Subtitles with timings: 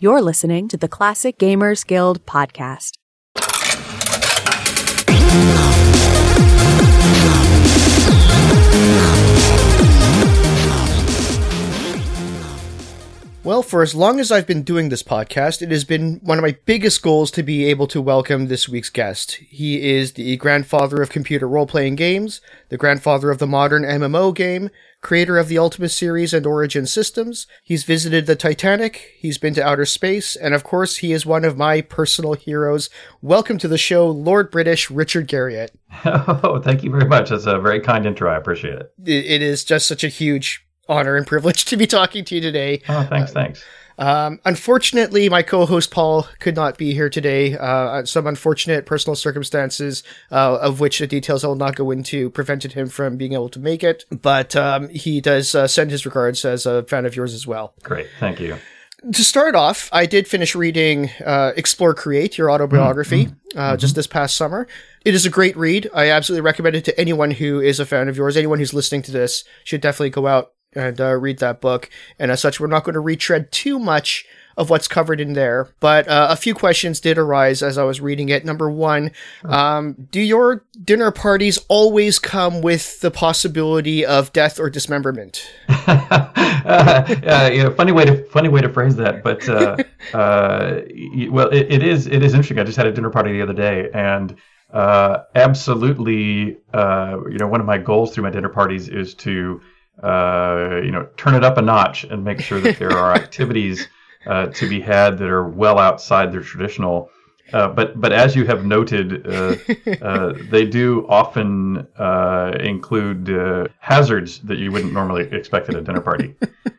[0.00, 2.97] You're listening to the Classic Gamers Guild podcast.
[13.44, 16.42] Well, for as long as I've been doing this podcast, it has been one of
[16.42, 19.34] my biggest goals to be able to welcome this week's guest.
[19.48, 24.34] He is the grandfather of computer role playing games, the grandfather of the modern MMO
[24.34, 24.70] game,
[25.00, 27.46] creator of the Ultima series and Origin systems.
[27.62, 31.44] He's visited the Titanic, he's been to outer space, and of course, he is one
[31.44, 32.90] of my personal heroes.
[33.22, 35.70] Welcome to the show, Lord British Richard Garriott.
[36.04, 37.30] Oh, thank you very much.
[37.30, 38.30] That's a very kind intro.
[38.30, 38.92] I appreciate it.
[39.04, 42.40] It, it is just such a huge honor and privilege to be talking to you
[42.40, 42.82] today.
[42.88, 43.64] Oh, thanks, uh, thanks.
[43.98, 47.56] Um, unfortunately, my co-host Paul could not be here today.
[47.56, 52.30] Uh, some unfortunate personal circumstances, uh, of which the details I will not go into,
[52.30, 54.04] prevented him from being able to make it.
[54.10, 57.74] But um, he does uh, send his regards as a fan of yours as well.
[57.82, 58.56] Great, thank you.
[59.12, 63.58] To start off, I did finish reading uh, Explore Create, your autobiography, mm-hmm.
[63.58, 64.68] Uh, just this past summer.
[65.04, 65.88] It is a great read.
[65.94, 68.36] I absolutely recommend it to anyone who is a fan of yours.
[68.36, 71.90] Anyone who's listening to this should definitely go out and uh, read that book.
[72.18, 74.26] And as such, we're not going to retread too much
[74.58, 75.68] of what's covered in there.
[75.78, 78.44] But uh, a few questions did arise as I was reading it.
[78.44, 79.12] Number one,
[79.44, 85.48] um, do your dinner parties always come with the possibility of death or dismemberment?
[85.68, 89.76] uh, you know, funny way to funny way to phrase that, but uh,
[90.12, 90.80] uh,
[91.30, 92.58] well, it, it is it is interesting.
[92.58, 94.36] I just had a dinner party the other day, and
[94.72, 99.60] uh, absolutely, uh, you know, one of my goals through my dinner parties is to
[100.02, 103.88] uh, you know, turn it up a notch and make sure that there are activities
[104.26, 107.10] uh, to be had that are well outside their traditional.
[107.52, 109.56] Uh, but but as you have noted, uh,
[110.02, 116.02] uh, they do often uh, include hazards that you wouldn't normally expect at a dinner
[116.02, 116.34] party.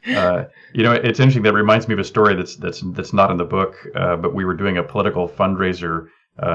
[0.05, 1.43] you know, it's interesting.
[1.43, 4.45] That reminds me of a story that's that's that's not in the book, but we
[4.45, 6.07] were doing a political fundraiser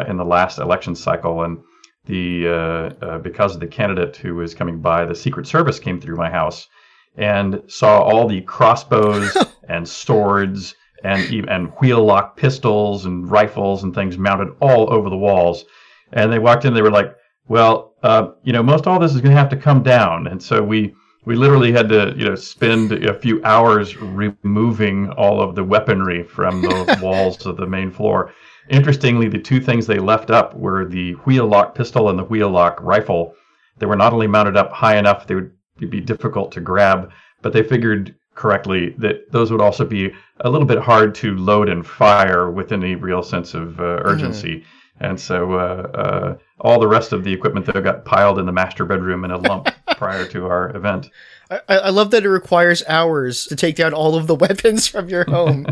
[0.09, 1.59] in the last election cycle, and
[2.07, 6.01] the uh, uh, because of the candidate who was coming by, the Secret Service came
[6.01, 6.69] through my house
[7.17, 9.37] and saw all the crossbows
[9.69, 15.17] and swords and and wheel lock pistols and rifles and things mounted all over the
[15.17, 15.65] walls.
[16.13, 17.15] And they walked in, they were like,
[17.49, 20.43] "Well, uh, you know, most all this is going to have to come down." And
[20.43, 20.95] so we
[21.25, 26.23] we literally had to you know spend a few hours removing all of the weaponry
[26.23, 28.33] from the walls of the main floor
[28.69, 32.51] Interestingly, the two things they left up were the wheel lock pistol and the wheel
[32.51, 33.35] lock rifle.
[33.79, 37.11] They were not only mounted up high enough they would be difficult to grab,
[37.43, 41.69] but they figured correctly that those would also be a little bit hard to load
[41.69, 44.09] and fire with any real sense of uh, mm-hmm.
[44.09, 44.57] urgency.
[44.57, 45.05] Mm-hmm.
[45.05, 48.53] And so uh, uh, all the rest of the equipment that got piled in the
[48.53, 51.11] master bedroom in a lump prior to our event.
[51.51, 55.09] I, I, love that it requires hours to take down all of the weapons from
[55.09, 55.67] your home.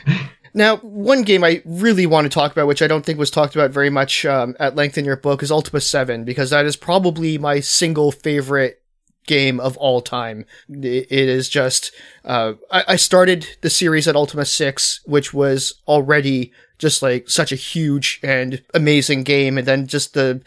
[0.54, 3.54] Now, one game I really want to talk about, which I don't think was talked
[3.54, 6.76] about very much um, at length in your book, is Ultima 7, because that is
[6.76, 8.82] probably my single favorite
[9.26, 10.44] game of all time.
[10.68, 11.92] It is just,
[12.24, 17.52] uh, I, I started the series at Ultima 6, which was already just like such
[17.52, 19.56] a huge and amazing game.
[19.56, 20.42] And then just the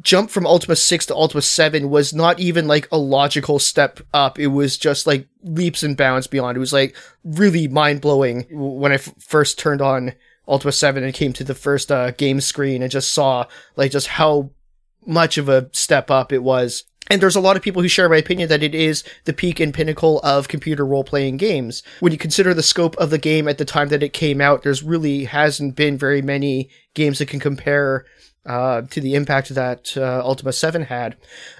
[0.00, 4.38] jump from Ultima 6 to Ultima 7 was not even like a logical step up.
[4.38, 6.56] It was just like leaps and bounds beyond.
[6.56, 6.94] It was like
[7.24, 10.12] really mind blowing when I f- first turned on
[10.46, 14.08] Ultima 7 and came to the first uh, game screen and just saw like just
[14.08, 14.50] how
[15.06, 16.84] much of a step up it was.
[17.10, 19.60] And there's a lot of people who share my opinion that it is the peak
[19.60, 21.82] and pinnacle of computer role playing games.
[22.00, 24.62] When you consider the scope of the game at the time that it came out,
[24.62, 28.04] there's really hasn't been very many games that can compare
[28.48, 31.16] uh, to the impact that uh, Ultima 7 had.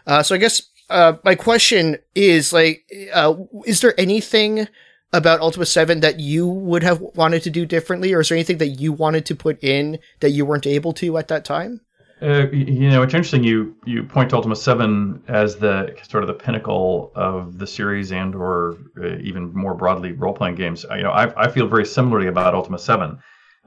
[0.06, 3.34] Uh, so I guess uh, my question is like, uh,
[3.66, 4.66] is there anything
[5.12, 8.58] about Ultima 7 that you would have wanted to do differently, or is there anything
[8.58, 11.82] that you wanted to put in that you weren't able to at that time?
[12.20, 13.44] You know, it's interesting.
[13.44, 18.10] You you point to Ultima Seven as the sort of the pinnacle of the series,
[18.10, 18.76] and or
[19.20, 20.84] even more broadly, role playing games.
[20.90, 23.18] You know, I, I feel very similarly about Ultima Seven.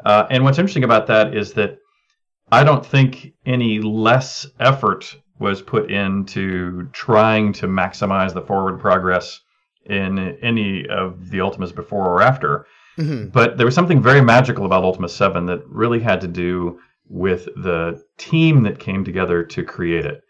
[0.04, 1.81] And what's interesting about that is that
[2.52, 9.40] I don't think any less effort was put into trying to maximize the forward progress
[9.86, 12.68] in any of the Ultimas before or after.
[12.98, 13.30] Mm-hmm.
[13.30, 17.46] But there was something very magical about Ultima 7 that really had to do with
[17.56, 20.22] the team that came together to create it.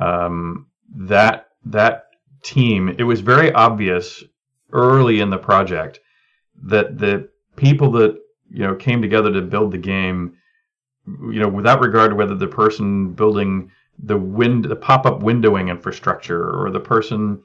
[0.00, 0.66] Um,
[0.96, 2.06] that that
[2.42, 4.22] team, it was very obvious
[4.72, 6.00] early in the project
[6.62, 8.16] that the people that
[8.50, 10.36] you know came together to build the game
[11.06, 16.50] you know, without regard to whether the person building the wind, the pop-up windowing infrastructure,
[16.50, 17.42] or the person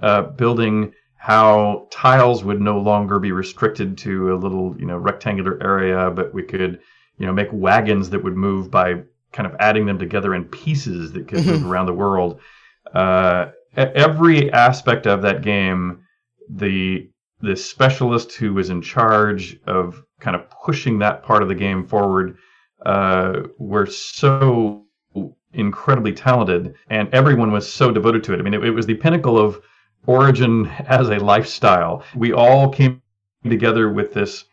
[0.00, 5.62] uh, building how tiles would no longer be restricted to a little you know rectangular
[5.62, 6.80] area, but we could
[7.18, 9.02] you know make wagons that would move by
[9.32, 12.40] kind of adding them together in pieces that could move around the world.
[12.94, 16.02] Uh, every aspect of that game,
[16.48, 17.10] the
[17.40, 21.86] the specialist who was in charge of kind of pushing that part of the game
[21.86, 22.36] forward
[22.86, 24.84] uh, were so
[25.52, 28.38] incredibly talented, and everyone was so devoted to it.
[28.38, 29.60] I mean, it, it was the pinnacle of
[30.06, 32.04] Origin as a lifestyle.
[32.14, 33.02] We all came
[33.44, 34.44] together with this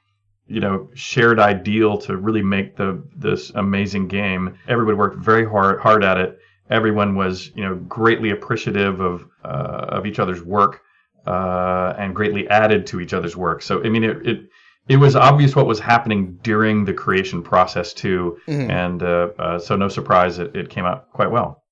[0.47, 5.79] you know shared ideal to really make the this amazing game everybody worked very hard
[5.81, 6.39] hard at it
[6.69, 10.81] everyone was you know greatly appreciative of uh, of each other's work
[11.25, 14.49] uh, and greatly added to each other's work so i mean it, it
[14.89, 18.69] it was obvious what was happening during the creation process too mm-hmm.
[18.69, 21.63] and uh, uh so no surprise it, it came out quite well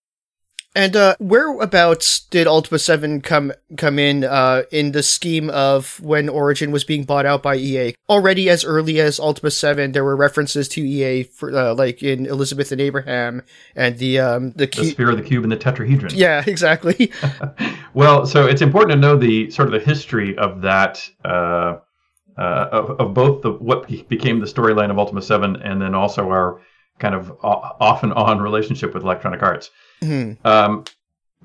[0.75, 6.27] and uh, whereabouts did Ultima Seven come come in uh, in the scheme of when
[6.27, 7.95] Origin was being bought out by EA?
[8.09, 12.25] Already as early as Ultima Seven, there were references to EA for uh, like in
[12.25, 13.41] Elizabeth and Abraham
[13.73, 16.13] and the um, the, cu- the sphere of the cube and the tetrahedron.
[16.15, 17.11] Yeah, exactly.
[17.93, 21.09] well, so it's important to know the sort of the history of that.
[22.37, 26.29] Uh, of, of both the what became the storyline of Ultima Seven, and then also
[26.29, 26.59] our
[26.99, 29.71] kind of off and on relationship with Electronic Arts.
[30.01, 30.45] Mm-hmm.
[30.45, 30.83] Um,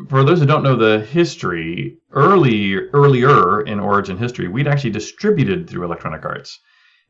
[0.09, 5.71] for those who don't know the history, early earlier in Origin history, we'd actually distributed
[5.71, 6.59] through Electronic Arts,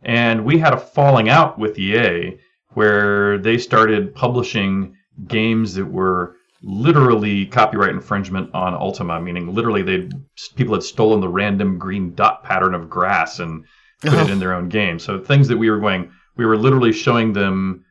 [0.02, 2.36] and we had a falling out with EA
[2.74, 4.94] where they started publishing
[5.26, 10.08] games that were literally copyright infringement on Ultima, meaning literally they
[10.56, 13.64] people had stolen the random green dot pattern of grass and
[14.02, 14.24] put oh.
[14.24, 14.98] it in their own game.
[14.98, 17.84] So things that we were going, we were literally showing them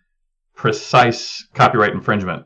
[0.56, 2.45] precise copyright infringement.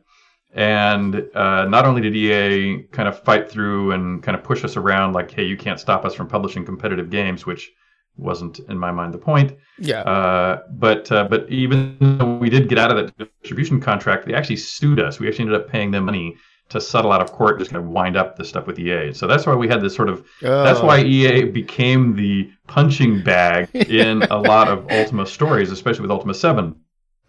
[0.53, 4.77] And uh, not only did EA kind of fight through and kind of push us
[4.77, 7.71] around, like, hey, you can't stop us from publishing competitive games, which
[8.17, 9.53] wasn't in my mind the point.
[9.79, 10.01] Yeah.
[10.01, 14.33] Uh, but uh, but even though we did get out of that distribution contract, they
[14.33, 15.19] actually sued us.
[15.19, 16.35] We actually ended up paying them money
[16.69, 19.13] to settle out of court, just kind of wind up the stuff with EA.
[19.13, 20.25] So that's why we had this sort of.
[20.43, 20.63] Oh.
[20.63, 26.11] That's why EA became the punching bag in a lot of Ultima stories, especially with
[26.11, 26.75] Ultima Seven.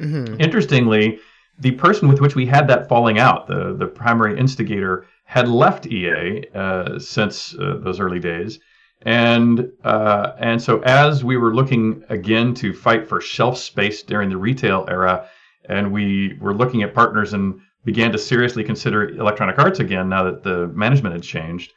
[0.00, 0.40] Mm-hmm.
[0.40, 1.18] Interestingly,
[1.58, 5.86] the person with which we had that falling out, the, the primary instigator, had left
[5.86, 8.60] EA uh, since uh, those early days.
[9.04, 14.30] And uh, and so as we were looking again to fight for shelf space during
[14.30, 15.28] the retail era,
[15.68, 20.24] and we were looking at partners and began to seriously consider Electronic Arts again now
[20.24, 21.72] that the management had changed.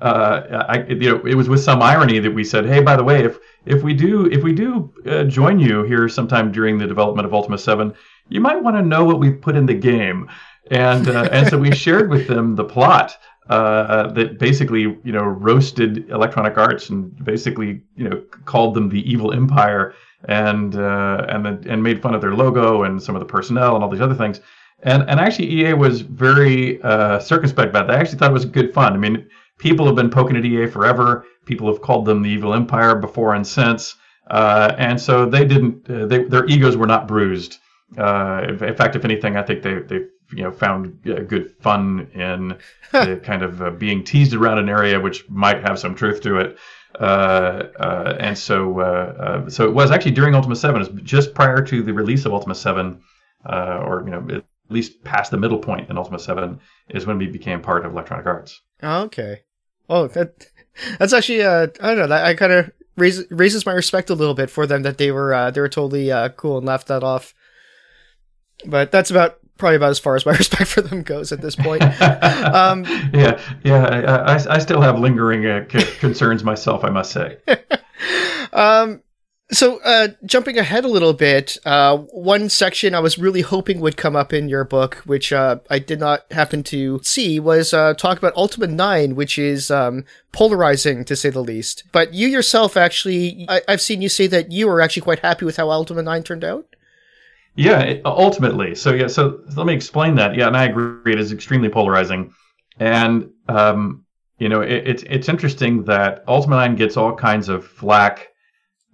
[0.00, 3.02] Uh, I, you know, it was with some irony that we said, "Hey, by the
[3.02, 6.86] way, if if we do if we do uh, join you here sometime during the
[6.86, 7.92] development of Ultima Seven,
[8.28, 10.30] you might want to know what we've put in the game.
[10.70, 13.16] And uh, and so we shared with them the plot
[13.48, 19.10] uh, that basically you know roasted Electronic Arts and basically you know called them the
[19.10, 19.94] evil empire
[20.26, 23.84] and uh, and and made fun of their logo and some of the personnel and
[23.84, 24.40] all these other things.
[24.82, 27.96] And and actually EA was very uh, circumspect about that.
[27.96, 28.92] I actually thought it was good fun.
[28.92, 29.28] I mean,
[29.58, 31.24] people have been poking at EA forever.
[31.46, 33.96] People have called them the evil empire before and since.
[34.30, 35.88] Uh, and so they didn't.
[35.88, 37.58] Uh, they, their egos were not bruised.
[37.96, 40.00] In fact, if anything, I think they they
[40.30, 42.58] you know found good fun in
[43.22, 46.58] kind of uh, being teased around an area which might have some truth to it.
[46.98, 51.82] Uh, uh, and so uh, so it was actually during Ultima Seven, just prior to
[51.82, 53.00] the release of Ultima Seven,
[53.44, 57.26] or you know at least past the middle point in Ultima Seven, is when we
[57.26, 58.60] became part of Electronic Arts.
[58.82, 59.42] Okay.
[59.88, 60.46] Oh, that
[60.98, 64.14] that's actually uh, I don't know that I kind of raises raises my respect a
[64.14, 66.88] little bit for them that they were uh, they were totally uh, cool and left
[66.88, 67.34] that off.
[68.66, 71.56] But that's about probably about as far as my respect for them goes at this
[71.56, 71.82] point.
[72.02, 77.12] um, yeah, yeah, I, I, I, still have lingering uh, c- concerns myself, I must
[77.12, 77.38] say.
[78.52, 79.02] um,
[79.50, 83.96] so, uh, jumping ahead a little bit, uh, one section I was really hoping would
[83.96, 87.94] come up in your book, which uh, I did not happen to see, was uh,
[87.94, 91.84] talk about Ultima 9, which is um, polarizing to say the least.
[91.92, 95.46] But you yourself actually, I- have seen you say that you were actually quite happy
[95.46, 96.66] with how Ultima 9 turned out.
[97.58, 98.76] Yeah, ultimately.
[98.76, 100.36] So yeah, so, let me explain that.
[100.36, 101.12] Yeah, and I agree.
[101.12, 102.32] It is extremely polarizing,
[102.78, 104.04] and um,
[104.38, 108.28] you know, it, it's it's interesting that Ultima Nine gets all kinds of flack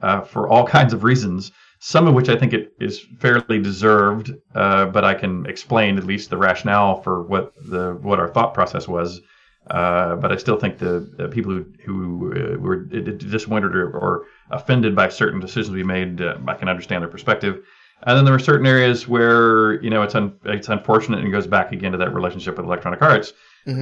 [0.01, 1.53] uh, for all kinds of reasons.
[1.81, 6.05] Some of which I think it is fairly deserved, uh, but I can explain at
[6.05, 9.21] least the rationale for what the what our thought process was.
[9.69, 14.27] Uh, but I still think the, the people who, who uh, were disappointed or, or,
[14.51, 17.65] offended by certain decisions we made, uh, I can understand their perspective.
[18.03, 21.31] And then there are certain areas where you know it's un- it's unfortunate and it
[21.31, 23.33] goes back again to that relationship with Electronic Arts.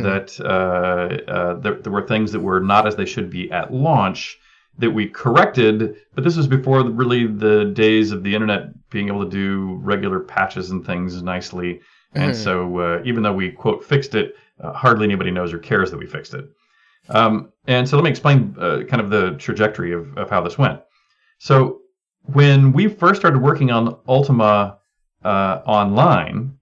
[0.02, 3.72] that uh, uh, there, there were things that were not as they should be at
[3.72, 4.38] launch
[4.78, 5.96] that we corrected.
[6.14, 10.20] But this was before really the days of the internet being able to do regular
[10.20, 11.80] patches and things nicely.
[12.14, 15.90] And so, uh, even though we quote fixed it, uh, hardly anybody knows or cares
[15.90, 16.44] that we fixed it.
[17.08, 20.58] Um, and so, let me explain uh, kind of the trajectory of, of how this
[20.58, 20.80] went.
[21.38, 21.80] So,
[22.24, 24.78] when we first started working on Ultima
[25.24, 26.56] uh, Online,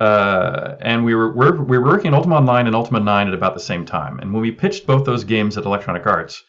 [0.00, 3.34] uh, and we were, we're, we were working on Ultima Online and Ultima 9 at
[3.34, 4.18] about the same time.
[4.20, 6.42] And when we pitched both those games at Electronic Arts,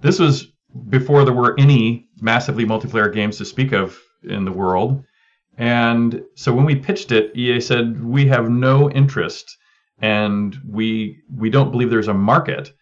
[0.00, 0.52] this was
[0.88, 5.02] before there were any massively multiplayer games to speak of in the world.
[5.56, 9.56] And so when we pitched it, EA said we have no interest
[10.00, 12.72] and we we don't believe there's a market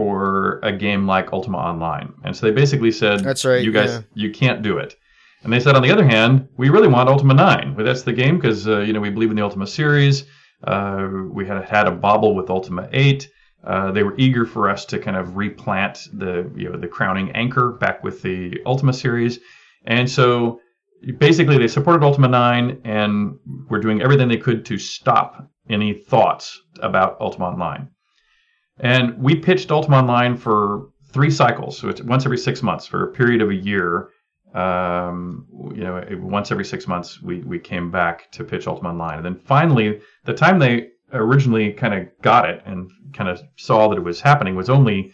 [0.00, 2.10] for a game like Ultima Online.
[2.24, 4.00] And so they basically said, That's right, You guys, yeah.
[4.14, 4.96] you can't do it."
[5.42, 7.74] And they said, on the other hand, we really want Ultima 9.
[7.74, 10.24] Well, that's the game because uh, you know we believe in the Ultima series.
[10.64, 13.30] Uh, we had had a bobble with Ultima 8.
[13.62, 17.30] Uh, they were eager for us to kind of replant the you know the crowning
[17.32, 19.38] anchor back with the Ultima series,
[19.84, 20.60] and so
[21.18, 23.38] basically they supported Ultima 9 and
[23.68, 27.90] were doing everything they could to stop any thoughts about Ultima Online.
[28.80, 33.04] And we pitched Ultima Online for three cycles, so it's once every six months for
[33.04, 34.08] a period of a year.
[34.54, 39.18] Um, you know, once every six months, we we came back to pitch Ultima Online,
[39.18, 43.88] and then finally, the time they originally kind of got it and kind of saw
[43.88, 45.12] that it was happening was only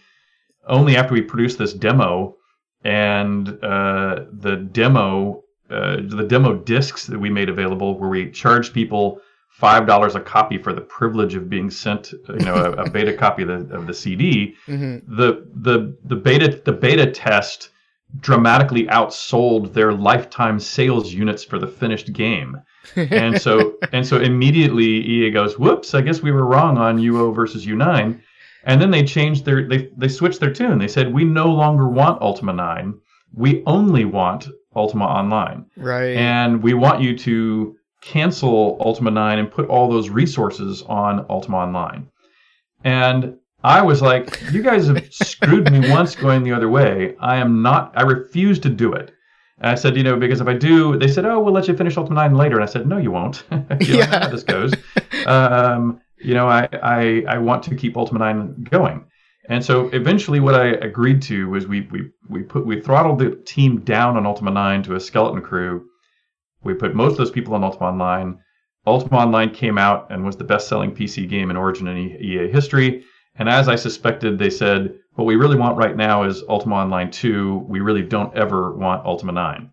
[0.68, 2.36] only after we produced this demo.
[2.84, 8.72] And uh, the demo uh, the demo discs that we made available where we charged
[8.72, 9.20] people
[9.64, 13.12] five dollars a copy for the privilege of being sent you know a, a beta
[13.12, 15.16] copy of the, of the CD Mm-hmm.
[15.20, 17.70] the the the beta the beta test
[18.20, 22.56] dramatically outsold their lifetime sales units for the finished game
[22.96, 25.92] and so and so immediately EA goes, "Whoops!
[25.94, 28.20] I guess we were wrong on UO versus U9."
[28.64, 30.78] And then they changed their they they switched their tune.
[30.78, 32.94] They said, "We no longer want Ultima 9.
[33.34, 34.46] We only want
[34.76, 36.16] Ultima Online, Right.
[36.16, 41.56] and we want you to cancel Ultima 9 and put all those resources on Ultima
[41.58, 42.08] Online."
[42.84, 47.16] And I was like, "You guys have screwed me once going the other way.
[47.20, 47.92] I am not.
[47.96, 49.12] I refuse to do it."
[49.58, 51.74] And I said, you know, because if I do, they said, oh, we'll let you
[51.74, 52.56] finish Ultima 9 later.
[52.56, 53.42] And I said, no, you won't.
[53.80, 54.72] you don't know how this goes.
[55.24, 59.04] Um, you know, I, I, I want to keep Ultima 9 going.
[59.48, 63.36] And so eventually what I agreed to was we, we, we put, we throttled the
[63.46, 65.86] team down on Ultima 9 to a skeleton crew.
[66.66, 68.38] We put most of those people on Ultima Online.
[68.86, 72.48] Ultima Online came out and was the best selling PC game in Origin and EA
[72.50, 73.04] history.
[73.38, 77.10] And as I suspected, they said, what we really want right now is Ultima Online
[77.10, 77.66] 2.
[77.68, 79.70] We really don't ever want Ultima 9.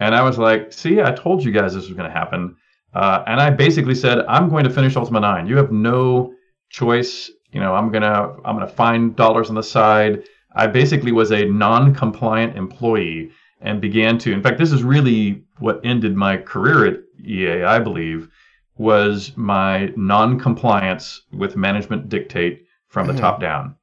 [0.00, 2.56] And I was like, see, I told you guys this was going to happen.
[2.94, 5.46] Uh, and I basically said, I'm going to finish Ultima 9.
[5.46, 6.32] You have no
[6.70, 7.30] choice.
[7.52, 10.22] You know, I'm gonna I'm gonna find dollars on the side.
[10.54, 14.32] I basically was a non-compliant employee and began to.
[14.32, 17.62] In fact, this is really what ended my career at EA.
[17.64, 18.28] I believe
[18.76, 23.18] was my non-compliance with management dictate from the Mhm.
[23.18, 23.74] top down.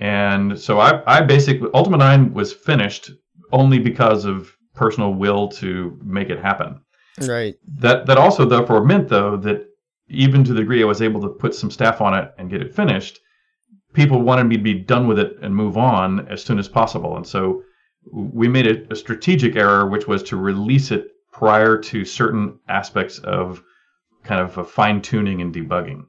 [0.00, 3.10] And so I, I basically Ultima 9 was finished
[3.52, 6.80] only because of personal will to make it happen.
[7.26, 7.56] right.
[7.78, 9.66] That that also therefore meant though that
[10.08, 12.62] even to the degree I was able to put some staff on it and get
[12.62, 13.18] it finished,
[13.92, 17.16] people wanted me to be done with it and move on as soon as possible.
[17.16, 17.62] And so
[18.12, 23.18] we made a, a strategic error, which was to release it prior to certain aspects
[23.20, 23.62] of
[24.24, 26.04] kind of a fine tuning and debugging.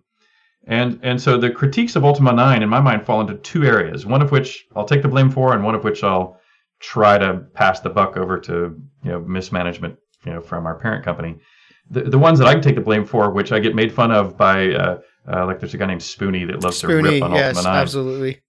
[0.68, 4.06] And and so the critiques of Ultima 9 in my mind fall into two areas,
[4.06, 6.39] one of which I'll take the blame for and one of which I'll
[6.79, 11.03] try to pass the buck over to, you know, mismanagement, you know, from our parent
[11.03, 11.38] company.
[11.89, 14.12] The, the ones that I can take the blame for, which I get made fun
[14.12, 15.00] of by, uh,
[15.32, 17.82] uh, like there's a guy named Spoony that loves to rip on yes, Ultima 9
[17.82, 18.41] absolutely.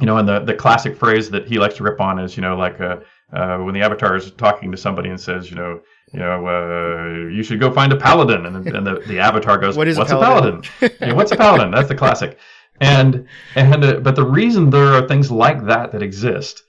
[0.00, 2.42] You know, and the, the classic phrase that he likes to rip on is, you
[2.42, 2.96] know, like uh,
[3.32, 5.80] uh, when the avatar is talking to somebody and says, you know,
[6.12, 9.76] you know, uh, you should go find a paladin, and, and the, the avatar goes,
[9.76, 10.96] What is a paladin?" a paladin?
[11.08, 11.70] yeah, what's a paladin?
[11.70, 12.38] That's the classic.
[12.80, 16.62] And and uh, but the reason there are things like that that exist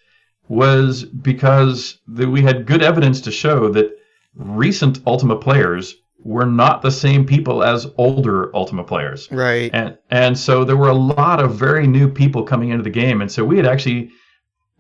[0.50, 3.98] was because the, we had good evidence to show that
[4.36, 9.32] recent Ultima players were not the same people as older Ultima players.
[9.32, 9.72] Right.
[9.74, 13.22] And and so there were a lot of very new people coming into the game,
[13.22, 14.12] and so we had actually,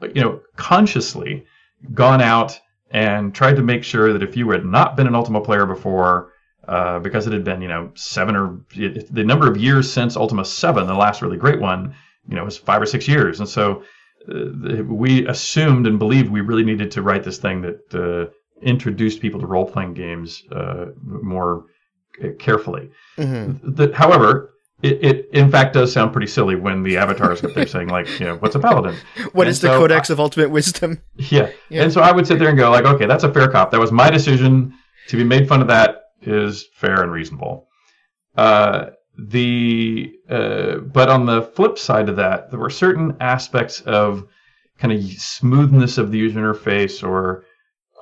[0.01, 1.45] you know, consciously
[1.93, 2.59] gone out
[2.91, 6.33] and tried to make sure that if you had not been an Ultima player before,
[6.67, 10.45] uh, because it had been you know seven or the number of years since Ultima
[10.45, 11.95] Seven, the last really great one,
[12.27, 13.83] you know, was five or six years, and so
[14.29, 18.31] uh, we assumed and believed we really needed to write this thing that uh,
[18.61, 21.65] introduced people to role playing games uh, more
[22.39, 22.89] carefully.
[23.15, 24.53] hmm The, however,
[24.83, 28.07] it, it in fact does sound pretty silly when the avatars up there saying like,
[28.19, 28.95] you know, what's a paladin?
[29.33, 31.01] What And is the so Codex of Ultimate Wisdom?
[31.15, 31.51] Yeah.
[31.69, 31.83] Yeah.
[31.83, 33.71] And so I would sit there and go like, okay, that's a fair cop.
[33.71, 34.73] That was my decision.
[35.07, 37.67] To be made fun of that is fair and reasonable.
[38.35, 44.25] Uh, the uh, but on the flip side of that, there were certain aspects of
[44.79, 47.45] kind of smoothness of the user interface or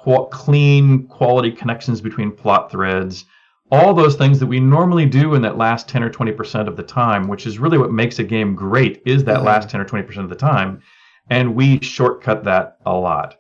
[0.04, 3.26] qu- clean quality connections between plot threads.
[3.72, 6.84] All those things that we normally do in that last 10 or 20% of the
[6.84, 9.46] time, which is really what makes a game great, is that Mhm.
[9.46, 10.82] last 10 or 20% of the time.
[11.30, 13.36] And we shortcut that a lot.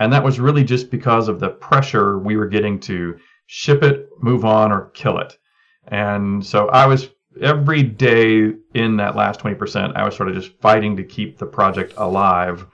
[0.00, 3.16] And that was really just because of the pressure we were getting to
[3.46, 5.36] ship it, move on, or kill it.
[5.88, 10.52] And so I was every day in that last 20%, I was sort of just
[10.60, 12.66] fighting to keep the project alive.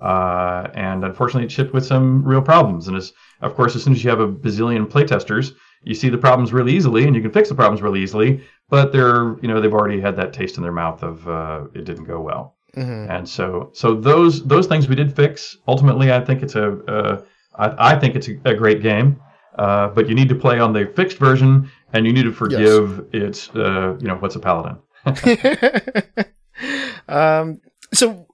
[0.00, 2.88] Uh, and unfortunately, it shipped with some real problems.
[2.88, 6.18] And as, of course, as soon as you have a bazillion playtesters, you see the
[6.18, 8.42] problems really easily and you can fix the problems really easily.
[8.68, 11.84] But they're, you know, they've already had that taste in their mouth of uh, it
[11.84, 12.56] didn't go well.
[12.74, 13.08] Mhm.
[13.10, 15.56] And so, so those those things we did fix.
[15.68, 17.22] Ultimately, I think it's a, uh,
[17.56, 19.20] I, I think it's a, a great game.
[19.56, 23.06] Uh, but you need to play on the fixed version, and you need to forgive
[23.12, 24.76] its, uh, you know, what's a paladin.
[27.08, 27.60] um,
[27.92, 28.26] so,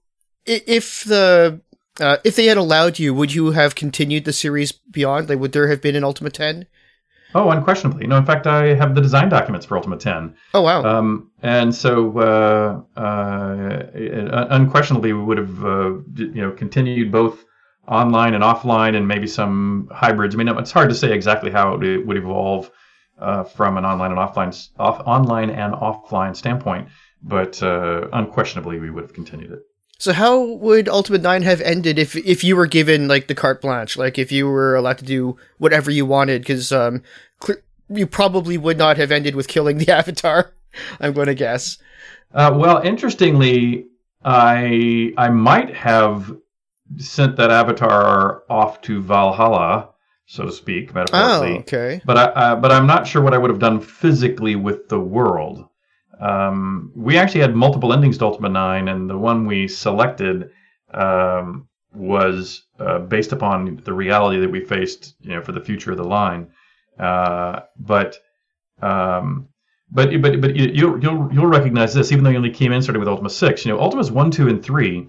[0.46, 1.60] if the
[2.00, 5.28] uh, if they had allowed you, would you have continued the series beyond?
[5.28, 6.66] Like, would there have been an Ultima Ten?
[7.34, 8.06] Oh, unquestionably.
[8.06, 10.34] No, in fact, I have the design documents for Ultima 10.
[10.54, 10.82] Oh wow!
[10.82, 17.44] Um, and so, uh, uh, unquestionably, we would have, uh, you know, continued both
[17.86, 20.34] online and offline, and maybe some hybrids.
[20.34, 22.70] I mean, it's hard to say exactly how it would evolve
[23.18, 26.88] uh, from an online and offline, off, online and offline standpoint,
[27.22, 29.60] but uh, unquestionably, we would have continued it.
[30.00, 33.60] So, how would Ultima Nine have ended if if you were given like the carte
[33.60, 36.40] blanche, like if you were allowed to do whatever you wanted?
[36.40, 37.02] Because um,
[37.44, 37.58] cl-
[37.90, 40.54] you probably would not have ended with killing the Avatar.
[41.00, 41.76] I'm going to guess.
[42.32, 43.88] Uh, well, interestingly,
[44.24, 46.34] I I might have
[46.96, 49.90] sent that avatar off to Valhalla,
[50.24, 51.56] so to speak, metaphorically.
[51.56, 52.00] Oh, okay.
[52.06, 54.98] But I, uh, but I'm not sure what I would have done physically with the
[54.98, 55.68] world.
[56.20, 60.50] Um, we actually had multiple endings to Ultima Nine, and the one we selected
[60.92, 65.90] um, was uh, based upon the reality that we faced, you know, for the future
[65.92, 66.48] of the line.
[66.98, 68.16] Uh, but
[68.82, 69.48] um,
[69.90, 72.82] but but but you- you'll you'll you'll recognize this, even though you only came in
[72.82, 73.64] starting with Ultima Six.
[73.64, 75.08] You know, Ultimas One, Two, and Three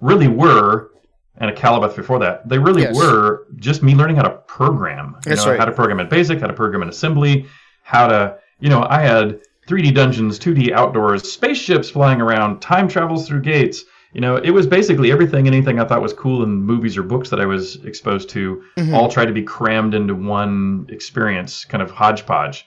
[0.00, 0.90] really were,
[1.38, 2.96] and Akalabeth before that, they really Yes.
[2.96, 5.16] were just me learning how to program.
[5.24, 5.58] You That's know, right.
[5.58, 7.46] how to program in BASIC, how to program in assembly,
[7.82, 13.28] how to you know, I had 3D dungeons, 2D outdoors, spaceships flying around, time travels
[13.28, 13.84] through gates.
[14.12, 17.30] You know, it was basically everything, anything I thought was cool in movies or books
[17.30, 18.92] that I was exposed to, Mhm.
[18.92, 22.66] all tried to be crammed into one experience, kind of hodgepodge.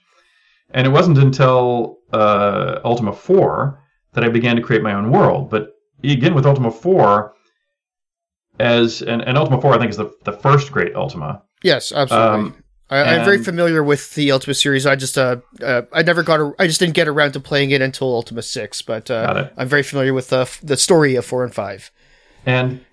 [0.71, 3.79] And it wasn't until uh, Ultima 4
[4.13, 5.49] that I began to create my own world.
[5.49, 5.71] But
[6.03, 7.33] again, with Ultima 4,
[8.59, 11.41] as and, and Ultima 4, I think is the, the first great Ultima.
[11.63, 12.39] Yes, absolutely.
[12.51, 12.62] Um,
[12.93, 14.85] I, I'm very familiar with the Ultima series.
[14.85, 17.71] I just, uh, uh, I never got, a, I just didn't get around to playing
[17.71, 18.81] it until Ultima Six.
[18.81, 19.49] But uh.
[19.57, 21.91] I'm very familiar with the the story of four and five.
[22.45, 22.83] And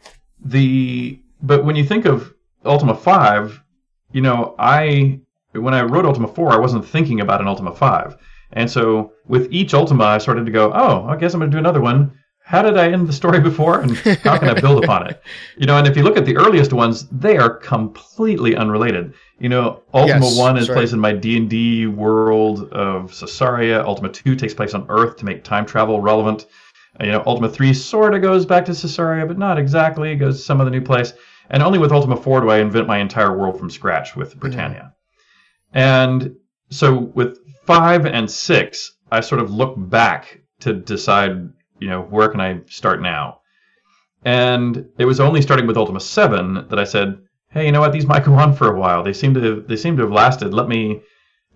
[0.43, 2.33] the but when you think of
[2.65, 3.63] Ultima 5,
[4.13, 5.21] you know, I
[5.53, 8.17] when I wrote Ultima 4, I wasn't thinking about an Ultima 5.
[8.53, 11.55] And so with each Ultima, I started to go, oh, I guess I'm going to
[11.55, 12.13] do another one.
[12.51, 15.23] How did I end the story before, and how can I build upon it?
[15.57, 19.15] You know, and if you look at the earliest ones, they are completely unrelated.
[19.39, 20.75] You know, Ultima Yes, One is right.
[20.75, 23.85] placed in my D and D world of Sosaria.
[23.85, 26.47] Ultima Two takes place on Earth to make time travel relevant.
[27.01, 30.11] Uh, You know, Ultima 3 sort of goes back to Sosaria, but not exactly.
[30.11, 31.13] It goes to some other new place.
[31.51, 34.93] And only with Ultima 4 do I invent my entire world from scratch with Britannia.
[35.73, 36.35] And
[36.71, 41.49] so with 5 and 6, I sort of look back to decide,
[41.81, 43.41] you know, where can I start now?
[44.25, 47.19] And it was only starting with Ultima 7 that I said,
[47.51, 47.93] hey, you know what?
[47.93, 49.03] These might go on for a while.
[49.03, 50.53] They seem to they seem to have lasted.
[50.55, 51.01] Let me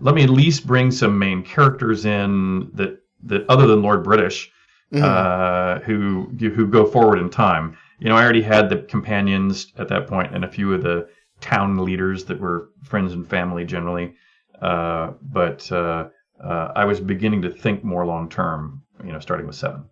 [0.00, 4.50] let me at least bring some main characters in that that other than Lord British
[4.92, 5.02] Mhm.
[5.02, 7.76] uh, who who go forward in time.
[7.98, 11.06] You know, I already had the companions at that point and a few of the
[11.40, 14.14] town leaders that were friends and family generally.
[14.62, 16.08] Uh, but uh,
[16.42, 18.82] uh, I was beginning to think more long term.
[19.04, 19.84] You know, starting with seven.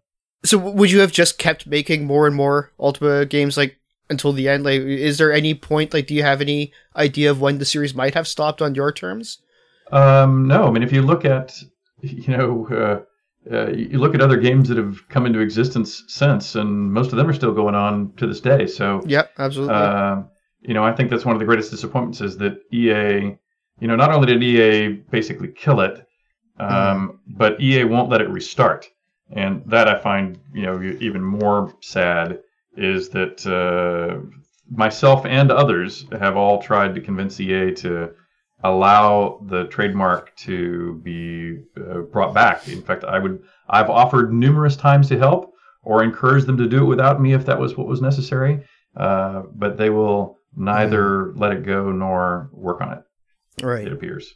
[0.44, 3.78] So, would you have just kept making more and more Ultima games like
[4.10, 4.64] until the end?
[4.64, 5.94] Like, is there any point?
[5.94, 8.92] Like, do you have any idea of when the series might have stopped on your
[8.92, 9.38] terms?
[9.92, 11.62] Um, no, I mean, if you look at,
[12.00, 16.54] you know, uh, uh, you look at other games that have come into existence since,
[16.54, 18.66] and most of them are still going on to this day.
[18.66, 19.74] So, Yep, absolutely.
[19.74, 20.22] uh,
[20.60, 23.36] you know, I think that's one of the greatest disappointments is that EA,
[23.80, 26.06] you know, not only did EA basically kill it,
[26.58, 28.88] um, but EA won't let it restart,
[29.32, 32.40] and that I find you know even more sad
[32.76, 34.26] is that uh,
[34.70, 38.10] myself and others have all tried to convince EA to
[38.64, 42.68] allow the trademark to be uh, brought back.
[42.68, 46.82] In fact, I would I've offered numerous times to help or encourage them to do
[46.82, 48.64] it without me if that was what was necessary,
[48.96, 53.02] uh, but they will neither let it go nor work on it.
[53.64, 53.86] Right.
[53.86, 54.34] It appears.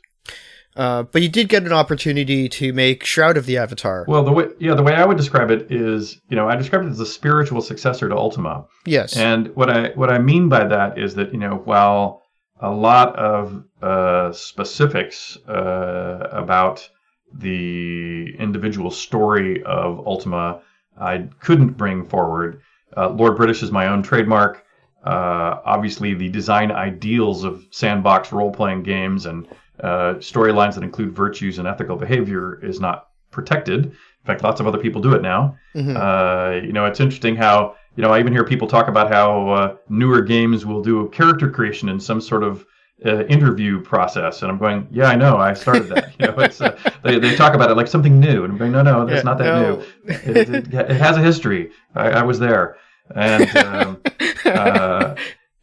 [0.76, 4.04] Uh, but you did get an opportunity to make Shroud of the Avatar.
[4.06, 6.84] Well, the way yeah, the way I would describe it is, you know, I describe
[6.84, 8.66] it as a spiritual successor to Ultima.
[8.84, 9.16] yes.
[9.16, 12.22] And what I what I mean by that is that you know while
[12.60, 16.88] a lot of uh, specifics uh, about
[17.32, 20.62] the individual story of Ultima
[20.98, 22.60] I couldn't bring forward.
[22.96, 24.64] Uh, Lord British is my own trademark.
[25.04, 29.46] Uh, obviously, the design ideals of sandbox role playing games and
[29.82, 33.86] uh, storylines that include virtues and ethical behavior is not protected.
[33.86, 33.92] In
[34.24, 35.56] fact, lots of other people do it now.
[35.74, 35.96] Mhm.
[35.96, 39.48] Uh, you know, it's interesting how you know I even hear people talk about how
[39.50, 42.64] uh, newer games will do a character creation in some sort of
[43.04, 46.14] uh, interview process, and I'm going, yeah, I know, I started that.
[46.18, 48.72] you know, it's uh, they they talk about it like something new, and I'm going,
[48.72, 49.76] no, no, that's Yeah, not that no.
[49.76, 49.84] new.
[50.14, 51.70] It, it, it has a history.
[51.94, 52.76] I, I was there,
[53.14, 54.00] and um,
[54.46, 55.14] uh,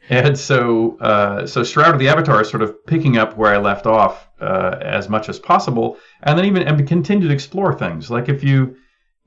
[0.09, 3.57] and so uh, so Shroud of the Avatar is sort of picking up where I
[3.57, 8.11] left off uh, as much as possible, and then even and continue to explore things.
[8.11, 8.75] Like if you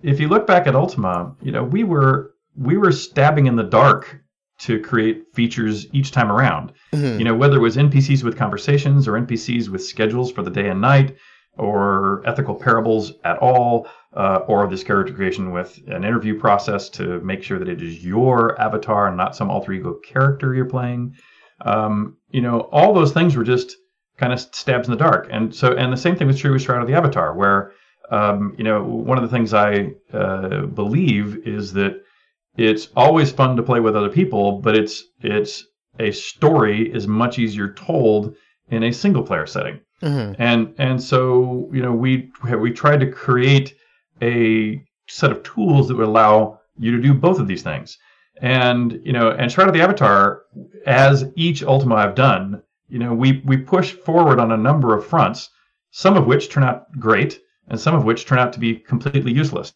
[0.02, 3.62] if you look back at Ultima, you know we were we were stabbing in the
[3.62, 4.20] dark
[4.58, 6.72] to create features each time around.
[6.94, 7.18] Mhm.
[7.18, 10.68] You know whether it was NPCs with conversations or NPCs with schedules for the day
[10.68, 11.16] and night,
[11.58, 17.20] or ethical parables at all, uh, or this character creation with an interview process to
[17.20, 21.14] make sure that it is your avatar and not some alter ego character you're playing.
[21.64, 23.76] Um, you know, all those things were just
[24.18, 25.28] kind of stabs in the dark.
[25.30, 27.72] And so, and the same thing was true with Shroud of the Avatar, where,
[28.10, 32.02] um, you know, one of the things I uh, believe is that
[32.56, 35.64] it's always fun to play with other people, but it's it's
[35.98, 38.34] a story is much easier told
[38.70, 40.36] in a single player setting Mhm.
[40.38, 43.74] and and so you know we we tried to create
[44.22, 47.98] a set of tools that would allow you to do both of these things
[48.42, 50.42] and you know and shroud of the avatar
[50.86, 55.06] as each ultima i've done you know we we push forward on a number of
[55.06, 55.48] fronts
[55.90, 59.32] some of which turn out great and some of which turn out to be completely
[59.32, 59.72] useless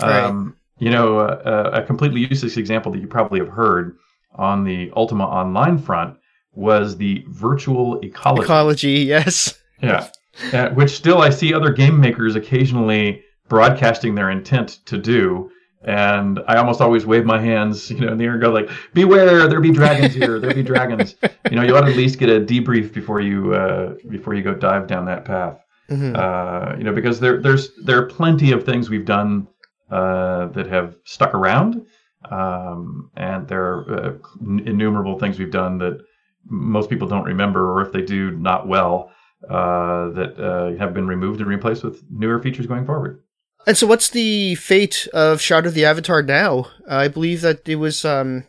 [0.00, 0.24] Right.
[0.24, 3.98] um, you know a, a completely useless example that you probably have heard
[4.34, 6.16] on the ultima online front
[6.54, 9.58] was the virtual ecology Ecology, yes.
[9.82, 10.08] yeah,
[10.52, 15.50] uh, which still I see other game makers occasionally broadcasting their intent to do,
[15.84, 18.70] and I almost always wave my hands, you know, in the air and go like,
[18.94, 20.38] "Beware, there be dragons here.
[20.38, 21.16] There be dragons."
[21.50, 24.42] You know, you ought to at least get a debrief before you uh, before you
[24.42, 25.58] go dive down that path.
[25.90, 26.16] Mhm.
[26.16, 29.48] Uh, you know, because there there's there are plenty of things we've done
[29.90, 31.84] uh, that have stuck around,
[32.30, 34.12] um, and there are uh,
[34.64, 35.98] innumerable things we've done that
[36.46, 39.10] most people don't remember, or if they do, not well,
[39.50, 43.20] uh, that uh, have been removed and replaced with newer features going forward.
[43.66, 46.66] And so, what's the fate of Shroud of the Avatar now?
[46.88, 48.04] I believe that it was.
[48.04, 48.44] Um,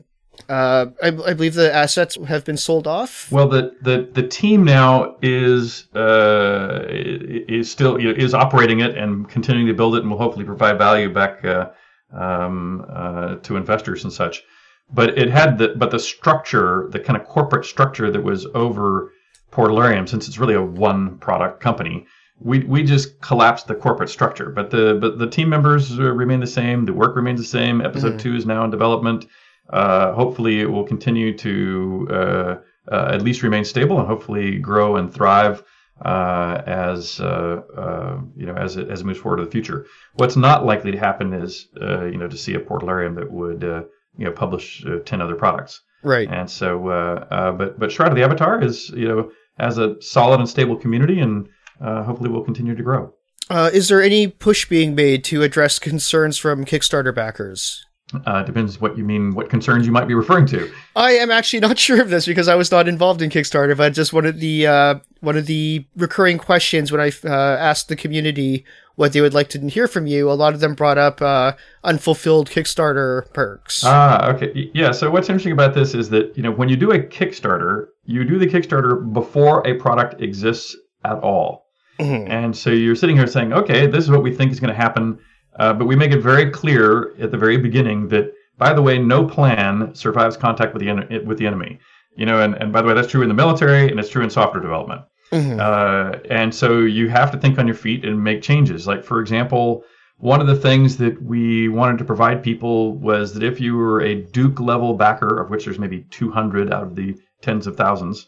[0.50, 3.32] uh, I, I believe the assets have been sold off.
[3.32, 8.98] Well, the the, the team now is uh, is still you know, is operating it
[8.98, 11.70] and continuing to build it, and will hopefully provide value back uh,
[12.12, 14.44] um, uh, to investors and such.
[14.92, 19.14] But it had the but the structure, the kind of corporate structure that was over
[19.52, 22.08] Portalarium, since it's really a one product company,
[22.44, 24.50] we we just collapsed the corporate structure.
[24.50, 26.86] But the but the team members uh, remain the same.
[26.86, 27.82] The work remains the same.
[27.82, 28.20] Episode Mhm.
[28.20, 29.26] two is now in development.
[29.70, 32.56] Uh, hopefully, it will continue to uh,
[32.92, 35.64] uh, at least remain stable and hopefully grow and thrive
[36.04, 39.86] uh, as uh, uh, you know as it, as it moves forward to the future.
[40.16, 43.64] What's not likely to happen is uh, you know to see a Portalarium that would
[43.64, 43.84] uh,
[44.18, 45.82] you know publish uh, ten other products.
[46.04, 46.28] Right.
[46.30, 50.02] And so, uh, uh, but but Shroud of the Avatar is you know has a
[50.02, 51.48] solid and stable community, and
[51.84, 53.14] uh, hopefully will continue to grow.
[53.50, 57.86] Uh, is there any push being made to address concerns from Kickstarter backers?
[58.26, 60.72] Uh, depends what you mean, what concerns you might be referring to.
[60.96, 63.94] I am actually not sure of this because I was not involved in Kickstarter, but
[63.94, 67.96] just one of the uh, one of the recurring questions when I uh, asked the
[67.96, 68.66] community
[68.96, 70.30] what they would like to hear from you.
[70.30, 73.84] A lot of them brought up uh, unfulfilled Kickstarter perks.
[73.84, 74.70] Ah, okay.
[74.74, 74.92] Yeah.
[74.92, 78.24] So what's interesting about this is that you know when you do a Kickstarter, you
[78.24, 81.63] do the Kickstarter before a product exists at all,
[82.00, 82.30] Mhm.
[82.30, 84.80] and so you're sitting here saying, okay, this is what we think is going to
[84.80, 85.20] happen,
[85.60, 88.98] uh, but we make it very clear at the very beginning that, by the way,
[88.98, 91.80] no plan survives contact with the en- with the enemy.
[92.16, 94.24] You know, and, and by the way, that's true in the military and it's true
[94.24, 95.02] in software development.
[95.32, 95.60] Mhm.
[95.60, 98.86] Uh, and so you have to think on your feet and make changes.
[98.86, 99.84] Like, for example,
[100.18, 104.02] one of the things that we wanted to provide people was that if you were
[104.02, 108.28] a Duke level backer, of which there's maybe 200 out of the tens of thousands,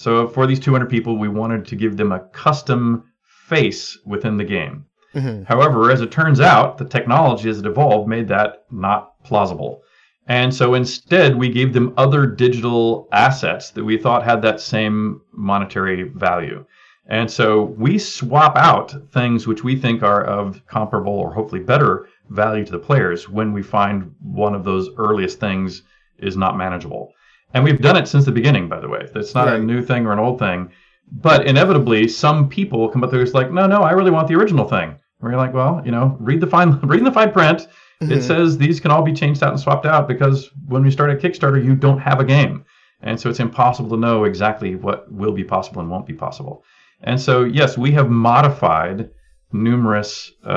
[0.00, 3.04] so for these 200 people, we wanted to give them a custom
[3.48, 4.86] face within the game.
[5.14, 5.46] Mhm.
[5.46, 9.82] However, as it turns out, the technology as it evolved made that not plausible.
[10.26, 15.20] And so instead, we gave them other digital assets that we thought had that same
[15.34, 16.64] monetary value.
[17.06, 22.06] And so we swap out things which we think are of comparable or hopefully better
[22.30, 25.82] value to the players when we find one of those earliest things
[26.16, 27.12] is not manageable.
[27.54, 29.08] And we've done it since the beginning, by the way.
[29.14, 30.70] It's not a new thing or an old thing.
[31.12, 34.36] But inevitably, some people come up there who's like, no, no, I really want the
[34.36, 34.96] original thing.
[35.18, 37.66] Where you're like, well, you know, read the fine, read the fine print.
[38.00, 38.22] It Mhm.
[38.22, 41.14] says these can all be changed out and swapped out because when we start a
[41.16, 42.64] Kickstarter, you don't have a game,
[43.02, 46.64] and so it's impossible to know exactly what will be possible and won't be possible.
[47.02, 49.10] And so, yes, we have modified
[49.52, 50.48] numerous, uh,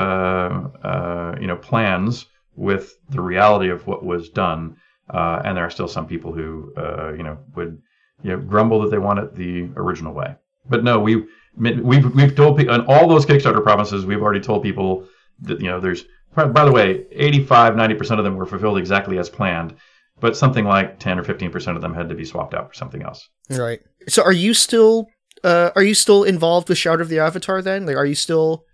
[0.82, 2.26] uh, you know, plans
[2.56, 4.76] with the reality of what was done,
[5.10, 7.80] uh, and there are still some people who, uh, you know, would,
[8.22, 10.34] you know, grumble that they want it the original way.
[10.68, 11.24] But no, we
[11.56, 15.06] we've we've told people on all those Kickstarter promises, we've already told people
[15.42, 19.28] that you know there's by the way, 85 90% of them were fulfilled exactly as
[19.28, 19.76] planned,
[20.20, 23.02] but something like 10 or 15% of them had to be swapped out for something
[23.02, 23.28] else.
[23.48, 23.80] Right.
[24.08, 25.08] So are you still
[25.42, 27.86] uh are you still involved with Shroud of the Avatar then?
[27.86, 28.64] Like are you still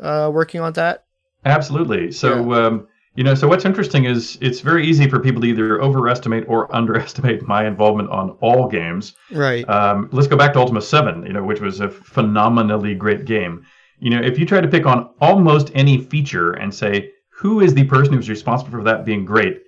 [0.00, 1.04] uh working on that?
[1.44, 2.12] Absolutely.
[2.12, 5.80] So, um, you know, so what's interesting is it's very easy for people to either
[5.82, 9.14] overestimate or underestimate my involvement on all games.
[9.30, 9.68] Right.
[9.68, 13.66] Um, let's go back to Ultima 7, you know, which was a phenomenally great game.
[13.98, 17.74] You know, if you try to pick on almost any feature and say, who is
[17.74, 19.62] the person who's responsible for that being great,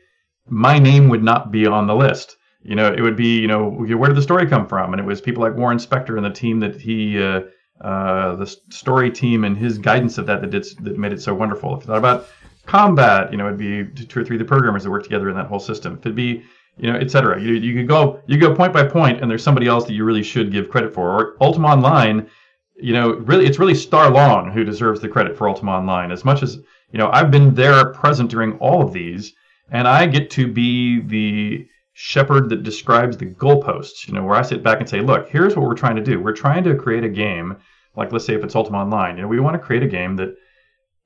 [0.48, 2.36] my name would not be on the list.
[2.62, 4.92] You know, it would be, you know, where did the story come from?
[4.92, 7.40] And it was people like Warren Spector and the team that he, uh,
[7.80, 11.34] uh, the story team and his guidance of that that did that made it so
[11.34, 11.74] wonderful.
[11.74, 12.28] If you thought about
[12.66, 15.36] combat, you know, it'd be two or three of the programmers that work together in
[15.36, 15.98] that whole system.
[15.98, 16.42] It'd be,
[16.78, 17.40] you know, et cetera.
[17.40, 20.04] You, you could go you go point by point, and there's somebody else that you
[20.04, 21.10] really should give credit for.
[21.10, 22.28] Or Ultima Online,
[22.76, 26.10] you know, really it's really Starr Long who deserves the credit for Ultima Online.
[26.10, 26.56] As much as
[26.92, 29.32] you know, I've been there present during all of these,
[29.70, 34.06] and I get to be the shepherd that describes the goalposts.
[34.06, 36.20] You know, where I sit back and say, look, here's what we're trying to do.
[36.20, 37.56] We're trying to create a game,
[37.96, 40.16] like let's say if it's Ultima Online, you know, we want to create a game
[40.16, 40.34] that,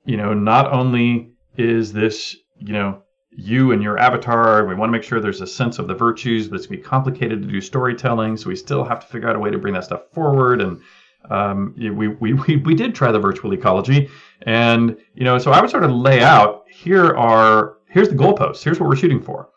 [0.05, 4.91] you know, not only is this, you know, you and your avatar, we want to
[4.91, 7.61] make sure there's a sense of the virtues, but it's gonna be complicated to do
[7.61, 10.61] storytelling, so we still have to figure out a way to bring that stuff forward.
[10.61, 10.81] And
[11.29, 14.09] um, we, we, we, we did try the virtual ecology,
[14.43, 18.63] and you know, so I would sort of lay out here are here's the goalposts,
[18.63, 19.49] here's what we're shooting for.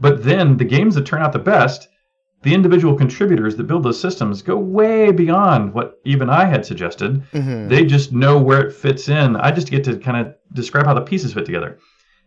[0.00, 1.88] But then the games that turn out the best,
[2.48, 7.22] the individual contributors that build those systems go way beyond what even I had suggested.
[7.34, 7.68] Mhm.
[7.68, 9.36] They just know where it fits in.
[9.36, 11.76] I just get to kind of describe how the pieces fit together.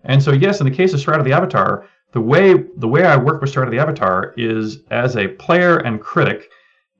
[0.03, 3.17] And so, yes, in the case of of the Avatar, the way the way I
[3.17, 6.49] work with of the Avatar is as a player and critic,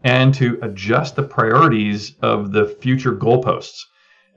[0.03, 3.85] and to adjust the priorities of the future goalposts.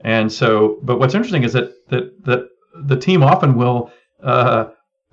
[0.01, 2.41] And so, but what's interesting is that that that
[2.91, 3.89] the team often will
[4.21, 4.65] uh,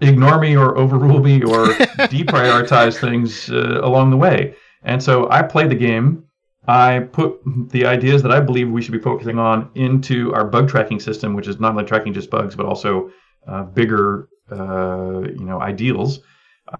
[0.03, 1.67] ignore me or overrule me or
[2.09, 4.55] deprioritize things uh, along the way.
[4.83, 6.25] And so I play the game.
[6.67, 10.69] I put the ideas that I believe we should be focusing on into our bug
[10.69, 13.11] tracking system, which is not only tracking just bugs, but also
[13.49, 16.21] uh, bigger, uh, you know, ideals.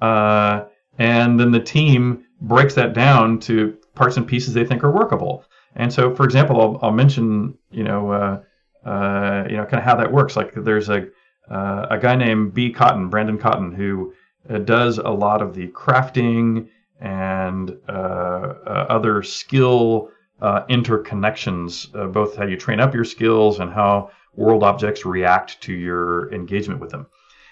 [0.01, 0.65] Uh,
[0.99, 5.45] and then the team breaks that down to parts and pieces they think are workable.
[5.75, 9.85] And so, for example, I'll, I'll mention, you know, uh, uh, you know, kind of
[9.85, 10.37] how that works.
[10.37, 11.07] Like, there's a
[11.51, 12.71] uh, a guy named B.
[12.71, 14.15] Cotton, Brandon Cotton, who
[14.49, 16.69] uh, does a lot of the crafting
[17.01, 23.73] and uh, uh, other skill uh, interconnections, both how you train up your skills and
[23.73, 27.07] how world objects react to your engagement with them.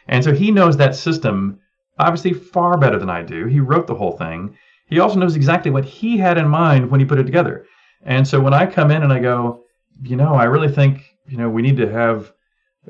[0.08, 1.60] And so he knows that system
[1.98, 3.46] obviously far better than I do.
[3.46, 4.56] He wrote the whole thing.
[4.86, 7.66] He also knows exactly what he had in mind when he put it together.
[8.02, 9.64] And so when I come in and I go,
[10.02, 12.32] you know, I really think, you know, we need to have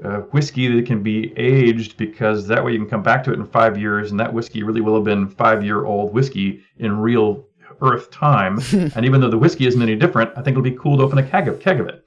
[0.04, 3.38] uh, whiskey that can be aged because that way you can come back to it
[3.38, 6.98] in five years, and that whiskey really will have been five year old whiskey in
[6.98, 7.44] real
[7.82, 8.58] Earth time.
[8.72, 11.18] and even though the whiskey isn't any different, I think it'll be cool to open
[11.18, 12.04] a keg of, keg of it.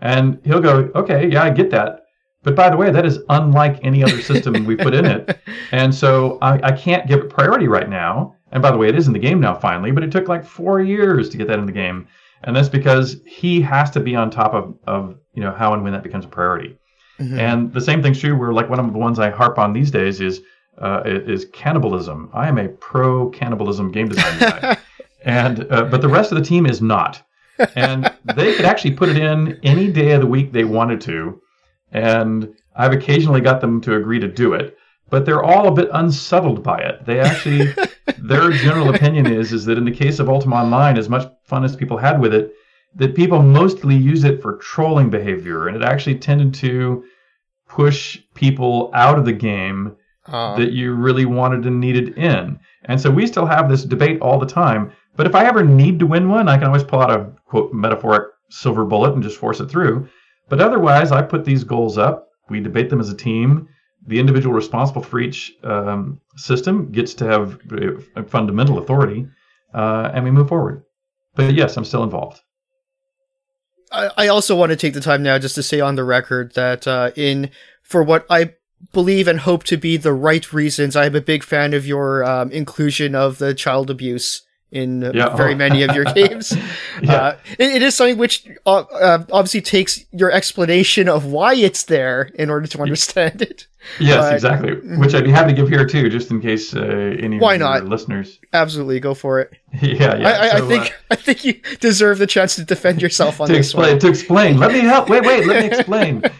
[0.00, 2.04] And he'll go, okay, yeah, I get that.
[2.42, 5.38] But by the way, that is unlike any other system we put in it.
[5.72, 8.34] And so I, I can't give it priority right now.
[8.50, 10.44] And by the way, it is in the game now finally, but it took like
[10.44, 12.08] four years to get that in the game.
[12.42, 15.84] And that's because he has to be on top of, of you know how and
[15.84, 16.76] when that becomes a priority.
[17.20, 17.38] Mhm.
[17.38, 18.36] And the same thing's true.
[18.36, 20.40] Where like one of the ones I harp on these days is
[20.78, 22.30] uh, is cannibalism.
[22.32, 24.78] I am a pro cannibalism game design guy,
[25.24, 27.22] and uh, but the rest of the team is not.
[27.76, 31.42] And they could actually put it in any day of the week they wanted to,
[31.92, 34.78] and I've occasionally got them to agree to do it.
[35.10, 37.04] But they're all a bit unsettled by it.
[37.04, 37.74] They actually,
[38.18, 41.64] their general opinion is is that in the case of Ultima Online, as much fun
[41.64, 42.54] as people had with it,
[42.94, 47.04] that people mostly use it for trolling behavior, and it actually tended to
[47.76, 52.58] push people out of the game Uh, that you really wanted and needed in.
[52.84, 54.82] And so we still have this debate all the time.
[55.16, 57.72] But if I ever need to win one, I can always pull out a quote
[57.72, 60.06] metaphoric silver bullet and just force it through.
[60.50, 62.16] But otherwise, I put these goals up.
[62.50, 63.66] We debate them as a team.
[64.06, 69.26] The individual responsible for each um, system gets to have uh, fundamental authority,
[69.74, 70.82] uh, and we move forward.
[71.34, 72.40] But yes, I'm still involved.
[73.90, 76.54] I, I also want to take the time now just to say on the record
[76.54, 77.50] that uh, in
[77.82, 78.54] for what I
[78.92, 82.24] believe and hope to be the right reasons, I am a big fan of your
[82.24, 85.34] um, inclusion of the child abuse in Yeah.
[85.36, 86.56] very many of your games.
[87.02, 87.12] Yeah.
[87.14, 91.82] uh, it, it is something which uh, uh, obviously takes your explanation of why it's
[91.84, 93.66] there in order to understand it.
[93.98, 94.74] Yes, But- exactly.
[94.98, 96.80] Which I'd be happy to give here too, just in case uh,
[97.18, 97.84] any Why not?
[97.86, 98.38] listeners.
[98.52, 99.52] Absolutely, go for it.
[99.82, 100.28] yeah, yeah.
[100.28, 103.40] I, I, I So, uh, think I think you deserve the chance to defend yourself
[103.40, 103.98] on to this explain one.
[104.00, 104.58] to explain.
[104.58, 105.08] Let me help.
[105.08, 106.22] Wait wait let me explain.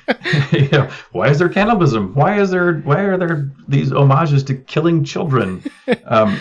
[0.53, 2.15] You know, why is there cannibalism?
[2.15, 5.63] Why is there why are there these homages to killing children?
[6.05, 6.41] Um,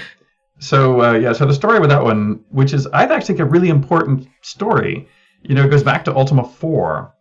[0.59, 3.45] so uh, yeah so the story with that one which is i actually think a
[3.45, 5.07] really important story
[5.43, 7.13] you know it goes back to ultima 4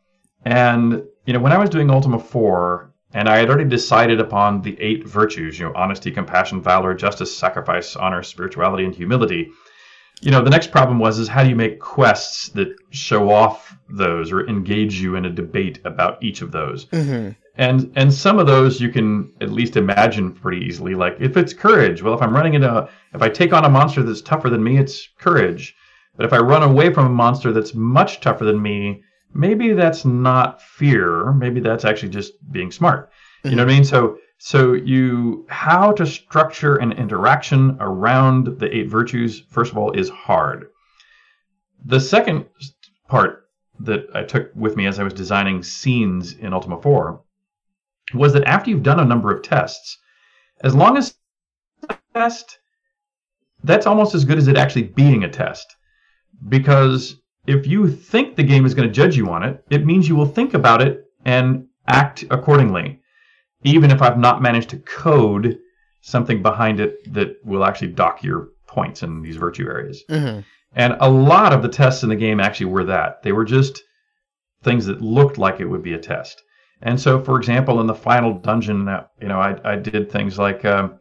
[0.44, 4.62] and you know when i was doing ultima 4 and i had already decided upon
[4.62, 9.51] the eight virtues you know honesty compassion valor justice sacrifice honor spirituality and humility.
[10.21, 13.77] You know the next problem was is how do you make quests that show off
[13.88, 16.87] those or engage you in a debate about each of those?
[16.87, 17.37] Mhm.
[17.57, 20.94] and and some of those you can at least imagine pretty easily.
[20.97, 23.68] Like if it's courage well if i'm running into a, if i take on a
[23.68, 25.77] monster that's tougher than me it's courage.
[26.16, 30.04] But if i run away from a monster that's much tougher than me maybe that's
[30.04, 31.32] not fear.
[31.32, 33.10] Maybe that's actually just being smart.
[33.44, 33.82] You know what i mean?
[33.82, 33.88] Mm-hmm.
[33.88, 39.92] So so you how to structure an interaction around the eight virtues first of all
[39.92, 40.66] is hard.
[41.84, 42.46] The second
[43.08, 43.48] part
[43.80, 47.20] that i took with me as i was designing scenes in ultima 4
[48.12, 49.98] was that after you've done a number of tests
[50.64, 51.14] as long as
[52.12, 52.58] test
[53.64, 55.76] that's almost as good as it actually being a test.
[56.48, 60.09] Because if you think the game is going to judge you on it it means
[60.09, 63.01] you will think about it and act accordingly
[63.64, 65.59] even if I've not managed to code
[66.01, 70.03] something behind it that will actually dock your points in these virtue areas.
[70.09, 70.44] Mhm.
[70.74, 73.22] And a lot of the tests in the game actually were that.
[73.22, 73.83] They were just
[74.62, 76.42] things that looked like it would be a test.
[76.83, 80.38] And so, for example, in the final dungeon, uh, you know, I, I did things
[80.38, 81.01] like um,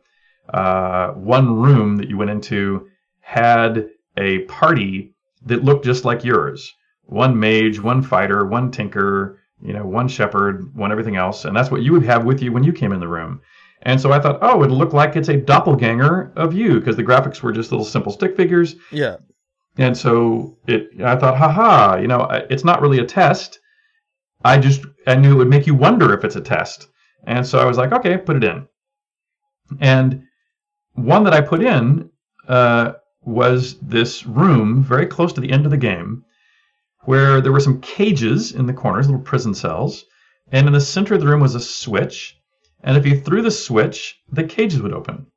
[0.52, 2.88] uh, one room that you went into
[3.19, 5.13] had a party
[5.45, 6.73] that looked just like yours.
[7.04, 11.71] One mage, one fighter, one tinker, you know, one shepherd, one everything else, and that's
[11.71, 13.41] what you would have with you when you came in the room.
[13.84, 17.04] And so I thought, oh, it'll look like it's a doppelganger of you because the
[17.04, 18.76] graphics were just little simple stick figures.
[18.91, 19.17] Yeah.
[19.78, 23.60] And so it, I thought, haha, you know, it's not really a test.
[24.43, 26.88] I just, I knew it would make you wonder if it's a test.
[27.26, 28.67] And so I was like, okay, put it in.
[29.80, 30.23] And
[30.93, 32.10] one that I put in
[32.47, 32.93] uh,
[33.27, 36.23] was this room very close to the end of the game
[37.03, 40.05] where there were some cages in the corners, little prison cells.
[40.51, 42.37] And in the center of the room was a switch.
[42.83, 45.27] And if you threw the switch, the cages would open.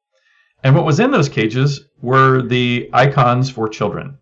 [0.62, 4.18] And what was in those cages were the icons for children.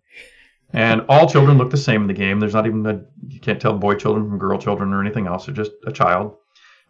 [0.73, 2.39] And all children look the same in the game.
[2.39, 5.45] There's not even a, you can't tell boy children from girl children or anything else.
[5.45, 6.35] They're just a child.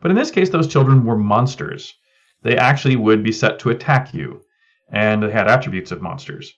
[0.01, 1.93] But in this case, those children were monsters.
[2.43, 4.41] They actually would be set to attack you.
[4.93, 6.53] And they had attributes of monsters.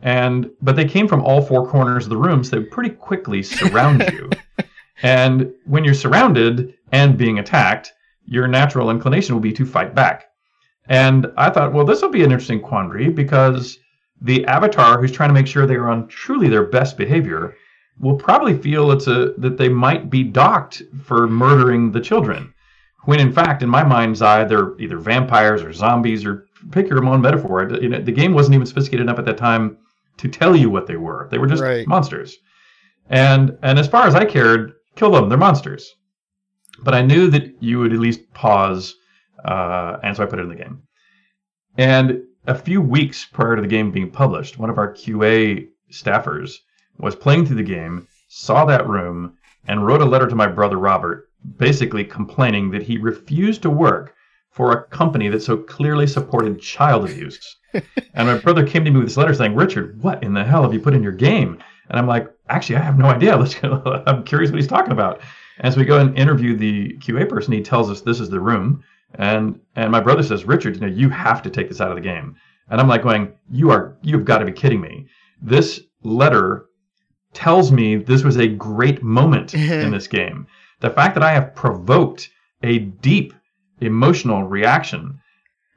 [0.00, 3.42] And, but they came from all four corners of the room, so they pretty quickly
[3.42, 4.30] surround you.
[5.02, 7.92] And when you're surrounded and being attacked,
[8.24, 10.26] your natural inclination will be to fight back.
[10.88, 13.78] And I thought, well, this will be an interesting quandary because
[14.20, 17.54] the avatar who's trying to make sure they are on truly their best behavior
[17.98, 22.52] will probably feel it's a that they might be docked for murdering the children.
[23.04, 27.04] When in fact, in my mind's eye, they're either vampires or zombies or pick your
[27.04, 27.68] own metaphor.
[27.80, 29.78] You know, the game wasn't even sophisticated enough at that time
[30.18, 31.28] to tell you what they were.
[31.30, 31.86] They were just Right.
[31.86, 32.36] monsters.
[33.08, 35.28] And and as far as I cared, kill them.
[35.28, 35.94] They're monsters.
[36.82, 38.94] But I knew that you would at least pause,
[39.44, 40.82] uh, and so I put it in the game.
[41.78, 46.56] And a few weeks prior to the game being published, one of our QA staffers
[46.98, 49.34] was playing through the game, saw that room,
[49.68, 54.14] and wrote a letter to my brother Robert, basically complaining that he refused to work
[54.50, 57.55] for a company that so clearly supported child abuse.
[58.14, 60.62] And my brother came to me with this letter saying, Richard, what in the hell
[60.62, 61.58] have you put in your game?
[61.88, 63.36] And I'm like, actually, I have no idea.
[63.38, 64.02] Let's go.
[64.06, 65.20] I'm curious what he's talking about.
[65.58, 68.40] And as we go and interview the QA person, he tells us this is the
[68.40, 68.82] room.
[69.14, 71.96] And and my brother says, Richard, you know, you have to take this out of
[71.96, 72.36] the game.
[72.68, 75.06] And I'm like going, you are, you've got to be kidding me.
[75.40, 76.66] This letter
[77.32, 80.46] tells me this was a great moment in this game.
[80.80, 82.30] The fact that I have provoked
[82.62, 83.32] a deep
[83.80, 85.20] emotional reaction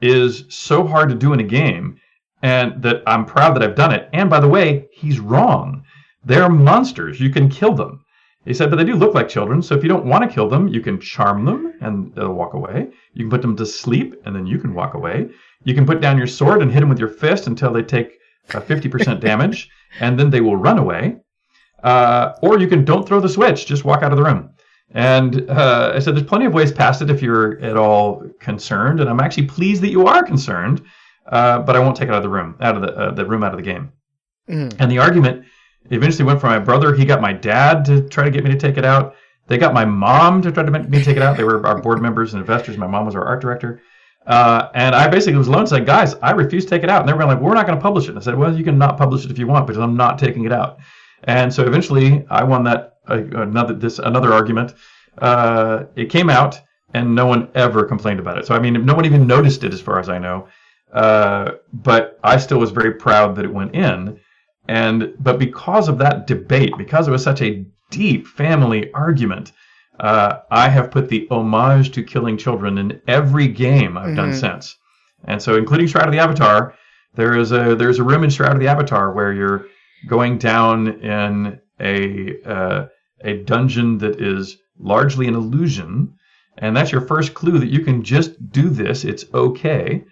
[0.02, 2.00] is so hard to do in a game
[2.42, 4.10] and that I'm proud that I've done it.
[4.14, 5.84] And by the way, he's wrong.
[6.24, 7.20] They're monsters.
[7.20, 8.04] You can kill them.
[8.46, 9.62] He said, but they do look like children.
[9.62, 12.54] So if you don't want to kill them, you can charm them and they'll walk
[12.54, 12.88] away.
[13.14, 15.30] You can put them to sleep and then you can walk away.
[15.66, 18.18] You can put down your sword and hit them with your fist until they take
[18.54, 19.70] uh, 50% damage
[20.00, 21.18] and then they will run away.
[21.84, 24.50] Uh, or you can don't throw the switch, just walk out of the room.
[24.92, 29.00] And uh, I said, there's plenty of ways past it if you're at all concerned.
[29.00, 30.84] And I'm actually pleased that you are concerned,
[31.28, 33.26] uh, but I won't take it out of the room, out of the, uh, the
[33.26, 33.92] room, out of the game.
[34.50, 34.76] Mm.
[34.80, 35.46] And the argument
[35.92, 36.96] eventually went from my brother.
[36.96, 39.16] He got my dad to try to get me to take it out.
[39.48, 41.38] They got my mom to try to make me take it out.
[41.38, 42.78] They were our board members and investors.
[42.78, 43.82] My mom was our art director.
[44.26, 47.02] Uh, and I basically was alone saying, guys, I refuse to take it out.
[47.02, 48.10] And they were like, we're not going to publish it.
[48.10, 50.20] And I said, well, you can not publish it if you want, because I'm not
[50.20, 50.80] taking it out.
[51.24, 54.74] And so eventually I won that another this another argument.
[55.18, 56.60] Uh, it came out,
[56.94, 58.46] and no one ever complained about it.
[58.46, 60.48] So I mean, no one even noticed it, as far as I know.
[60.94, 64.20] Uh, but I still was very proud that it went in.
[64.68, 69.52] And but because of that debate, because it was such a deep family argument,
[70.00, 74.16] uh, I have put the homage to killing children in every game I've mm-hmm.
[74.16, 74.78] done since.
[75.26, 76.76] And so, including Shroud of the Avatar,
[77.16, 79.66] there is a there's a room in Shroud of the Avatar where you're
[80.08, 82.86] going down in a uh,
[83.22, 86.14] a dungeon that is largely an illusion,
[86.58, 89.06] and that's your first clue that you can just do this.
[89.06, 90.04] It's okay,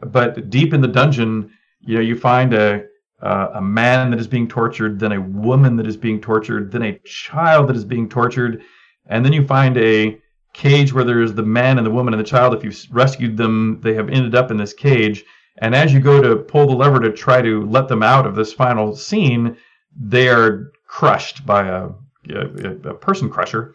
[0.00, 1.50] but deep in the dungeon,
[1.80, 2.84] you know, you find a
[3.20, 6.82] uh, a man that is being tortured, then a woman that is being tortured, then
[6.82, 8.62] a child that is being tortured,
[9.06, 10.20] and then you find a
[10.52, 12.54] cage where there's the man and the woman and the child.
[12.54, 15.24] If you've rescued them, they have ended up in this cage.
[15.58, 18.34] And as you go to pull the lever to try to let them out of
[18.34, 19.56] this final scene,
[20.00, 21.88] they are crushed by a,
[22.30, 23.74] a, a person crusher.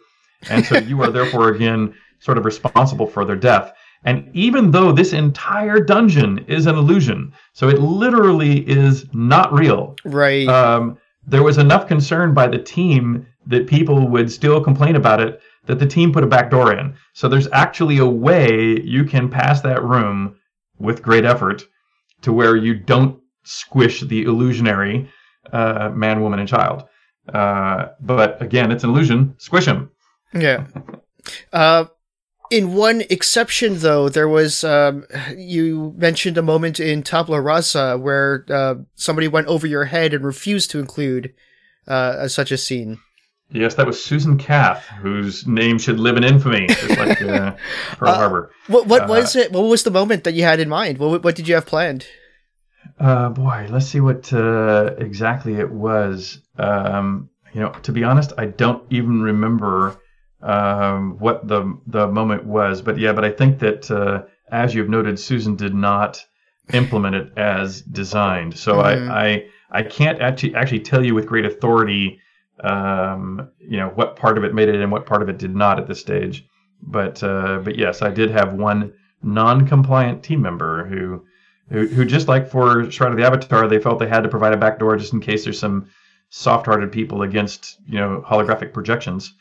[0.50, 3.72] And so you are therefore again sort of responsible for their death.
[4.04, 9.96] And even though this entire dungeon is an illusion, so it literally is not real.
[10.04, 10.46] Right.
[10.46, 15.40] Um, there was enough concern by the team that people would still complain about it
[15.66, 16.94] that the team put a back door in.
[17.14, 20.36] So there's actually a way you can pass that room
[20.78, 21.64] with great effort
[22.22, 25.08] to where you don't squish the illusionary
[25.52, 26.84] uh, man, woman, and child.
[27.32, 29.34] Uh, but again, it's an illusion.
[29.38, 29.90] Squish him.
[30.32, 30.66] Yeah.
[31.54, 31.86] Uh,
[32.50, 38.44] in one exception, though, there was um, you mentioned a moment in Tabula Rasa where
[38.50, 41.32] uh, somebody went over your head and refused to include
[41.88, 42.98] uh, such a scene.
[43.50, 47.54] Yes, that was Susan Cath, whose name should live in infamy, just like uh,
[47.96, 48.50] Pearl uh, Harbor.
[48.66, 49.52] What, what was it?
[49.52, 50.98] What was the moment that you had in mind?
[50.98, 52.06] What, what did you have planned?
[52.98, 56.40] Uh, boy, let's see what uh, exactly it was.
[56.58, 60.00] Um, you know, to be honest, I don't even remember
[60.42, 62.82] um, what the the moment was.
[62.82, 66.24] But yeah, but I think that uh, as you've noted, Susan did not
[66.72, 68.56] implement it as designed.
[68.56, 69.10] So mm-hmm.
[69.10, 72.20] I, I I can't actually actually tell you with great authority,
[72.60, 75.54] um, you know, what part of it made it and what part of it did
[75.54, 76.46] not at this stage.
[76.80, 78.92] But uh, but yes, I did have one
[79.22, 81.24] non-compliant team member who
[81.70, 84.52] who, who just like for Shroud of the Avatar, they felt they had to provide
[84.52, 85.88] a backdoor just in case there's some
[86.30, 89.34] soft-hearted people against you know holographic projections.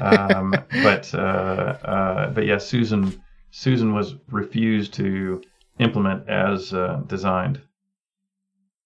[0.00, 5.42] Um, but uh, uh, but yeah, Susan Susan was refused to
[5.78, 7.60] implement as uh, designed.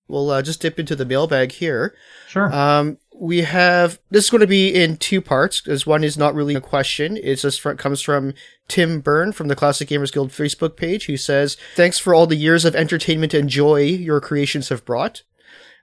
[0.06, 1.94] We'll uh, just dip into the mailbag here.
[2.28, 2.54] Sure.
[2.54, 6.34] Um, we have this is going to be in two parts because one is not
[6.34, 7.16] really a question.
[7.22, 8.34] It's just from, comes from
[8.68, 12.36] Tim Byrne from the Classic Gamers Guild Facebook page, who says, "Thanks for all the
[12.36, 15.22] years of entertainment and joy your creations have brought."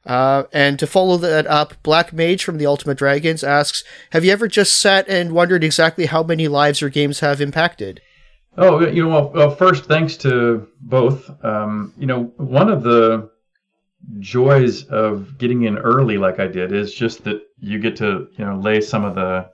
[0.06, 4.32] Uh, and to follow that up, Black Mage from the Ultima Dragons asks, "Have you
[4.32, 8.02] ever just sat and wondered exactly how many lives your games have impacted?"
[8.58, 11.32] Oh, you know, well, well first, thanks to both.
[11.44, 13.31] Um, you know, one of the
[14.20, 18.45] joys of getting in early, like I did, is just that you get to, you
[18.45, 19.49] know, lay some of the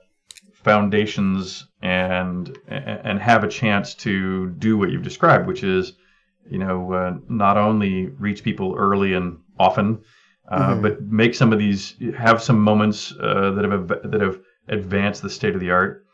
[0.52, 5.92] foundations and and have a chance to do what you've described, which is,
[6.50, 10.02] you know, uh, not only reach people early and often
[10.50, 10.82] uh, mm-hmm.
[10.82, 15.30] but make some of these have some moments uh, that have that have advanced the
[15.30, 16.06] state of the art.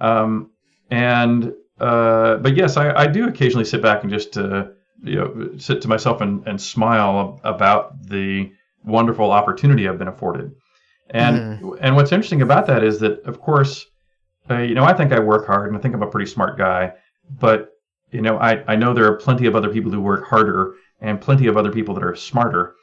[0.00, 0.50] Um,
[0.90, 4.66] and uh, but yes, I, I do occasionally sit back and just uh,
[5.02, 8.52] you know sit to myself and, and smile about the
[8.84, 10.52] wonderful opportunity I've been afforded.
[11.10, 11.78] And mm.
[11.80, 13.86] and what's interesting about that is that of course,
[14.50, 16.56] uh, you know, I think I work hard and I think I'm a pretty smart
[16.56, 16.94] guy,
[17.38, 17.72] but
[18.10, 21.20] you know, I, I know there are plenty of other people who work harder and
[21.20, 22.74] plenty of other people that are smarter.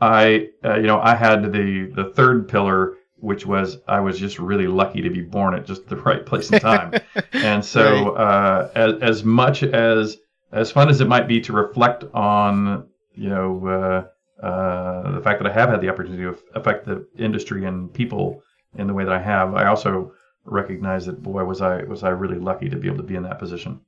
[0.00, 4.38] I, uh, you know, I had the the third pillar, which was I was just
[4.38, 6.94] really lucky to be born at just the right place and time.
[7.32, 8.20] and so, right.
[8.20, 10.16] uh, as as much as
[10.52, 15.42] as fun as it might be to reflect on, you know, uh, uh, the fact
[15.42, 18.42] that I have had the opportunity to affect the industry and people
[18.76, 20.12] in the way that I have, I also
[20.44, 23.22] recognize that boy was I was I really lucky to be able to be in
[23.22, 23.80] that position.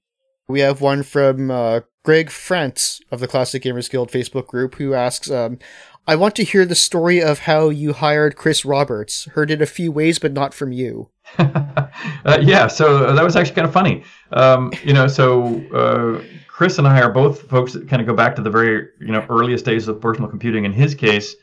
[0.46, 4.92] We have one from uh, Greg Frantz of the Classic Gamers Guild Facebook group who
[4.92, 5.58] asks, um,
[6.06, 9.24] I want to hear the story of how you hired Chris Roberts.
[9.32, 11.08] Heard it a few ways, but not from you.
[11.38, 14.04] uh, yeah, so that was actually kind of funny.
[14.32, 16.22] Um, you know, so uh,
[16.55, 19.11] Chris and I are both folks that kind of go back to the very you
[19.11, 20.64] know earliest days of personal computing.
[20.64, 21.34] In his case,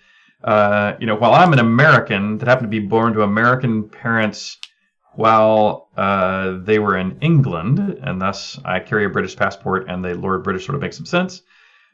[0.46, 4.58] uh, you know, while I'm an American that happened to be born to American parents
[5.16, 10.16] while uh, they were in England, and thus I carry a British passport, and the
[10.16, 11.42] Lord British sort of makes some sense.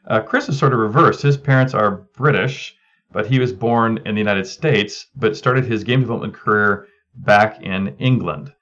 [0.06, 1.20] Uh, Chris is sort of reversed.
[1.20, 2.76] His parents are British,
[3.10, 7.60] but he was born in the United States, but started his game development career back
[7.62, 8.52] in England.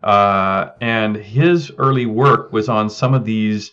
[0.00, 3.72] Uh, and his early work was on some of these,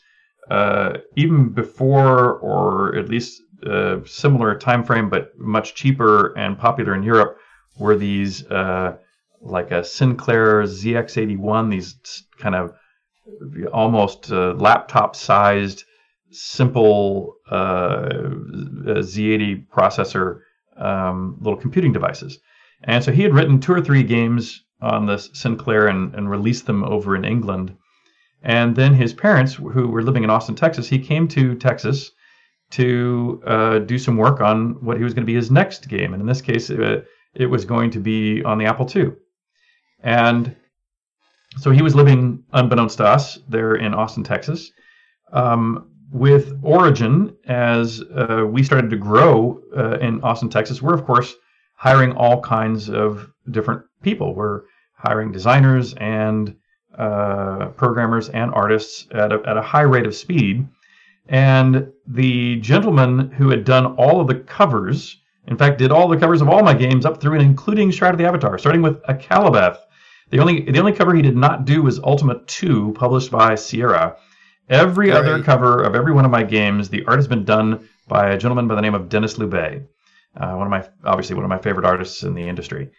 [0.49, 6.95] uh, even before or at least uh, similar time frame, but much cheaper and popular
[6.95, 7.37] in Europe,
[7.77, 8.97] were these uh,
[9.41, 12.73] like a Sinclair ZX81, these kind of
[13.71, 15.83] almost uh, laptop sized,
[16.31, 20.41] simple uh, Z80 processor
[20.77, 22.39] um, little computing devices.
[22.83, 26.65] And so he had written two or three games on the Sinclair and, and released
[26.65, 27.75] them over in England.
[28.43, 32.11] And then his parents, who were living in Austin, Texas, he came to Texas
[32.71, 36.13] to uh, do some work on what he was going to be his next game.
[36.13, 39.13] And in this case, it, it was going to be on the Apple II.
[40.01, 40.55] And
[41.57, 44.71] so he was living, unbeknownst to us, there in Austin, Texas.
[45.31, 51.05] Um, with Origin, as uh, we started to grow uh, in Austin, Texas, we're of
[51.05, 51.33] course
[51.75, 54.35] hiring all kinds of different people.
[54.35, 54.61] We're
[54.95, 56.55] hiring designers and
[56.97, 60.67] uh, programmers and artists at a, at a high rate of speed.
[61.27, 66.17] And the gentleman who had done all of the covers, in fact, did all the
[66.17, 69.01] covers of all my games up through and including Shroud of the Avatar, starting with
[69.03, 69.77] Akalabeth
[70.33, 74.17] the only the only cover he did not do was Ultima 2, published by Sierra.
[74.67, 75.17] Every Great.
[75.17, 78.37] other cover of every one of my games, the art has been done by a
[78.39, 79.85] gentleman by the name of Dennis Loubet,
[80.35, 82.89] uh, one of my obviously one of my favorite artists in the industry.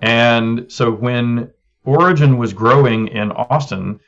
[0.00, 1.50] And so when
[1.86, 4.00] Origin was growing in Austin,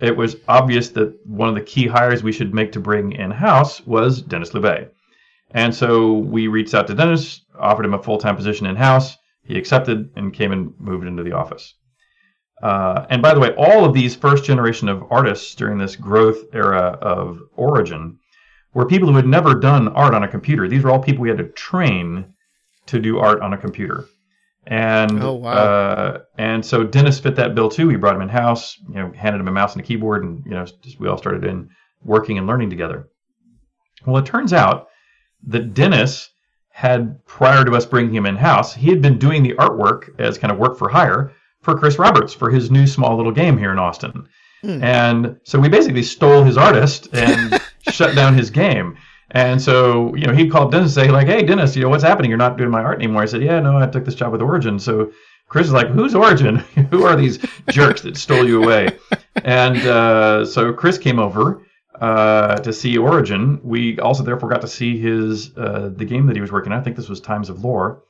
[0.00, 3.30] it was obvious that one of the key hires we should make to bring in
[3.30, 4.90] house was Dennis Loubet.
[5.50, 9.16] And so we reached out to Dennis, offered him a full time position in house.
[9.44, 11.74] He accepted and came and moved into the office.
[12.62, 16.38] Uh, and by the way, all of these first generation of artists during this growth
[16.52, 18.18] era of Origin
[18.72, 20.66] were people who had never done art on a computer.
[20.66, 22.34] These were all people we had to train
[22.86, 24.06] to do art on a computer.
[24.66, 25.52] And oh, wow.
[25.52, 27.86] uh, and so Dennis fit that bill too.
[27.86, 30.42] We brought him in house, you know, handed him a mouse and a keyboard, and
[30.46, 31.68] you know, just, we all started in
[32.02, 33.08] working and learning together.
[34.06, 34.88] Well, it turns out
[35.46, 36.30] that Dennis
[36.70, 40.38] had prior to us bringing him in house, he had been doing the artwork as
[40.38, 43.70] kind of work for hire for Chris Roberts for his new small little game here
[43.70, 44.28] in Austin.
[44.62, 44.82] Hmm.
[44.82, 47.60] And so we basically stole his artist and
[47.92, 48.96] shut down his game.
[49.34, 52.04] And so, you know, he called Dennis and say, like, hey, Dennis, you know, what's
[52.04, 52.30] happening?
[52.30, 53.22] You're not doing my art anymore.
[53.22, 54.78] I said, yeah, no, I took this job with Origin.
[54.78, 55.10] So
[55.48, 56.56] Chris is like, who's Origin?
[56.90, 58.96] Who are these jerks that stole you away?
[59.44, 61.66] And uh, so Chris came over
[62.00, 63.60] uh, to see Origin.
[63.62, 66.78] We also therefore got to see his uh, the game that he was working on.
[66.78, 68.02] I think this was Times of Lore.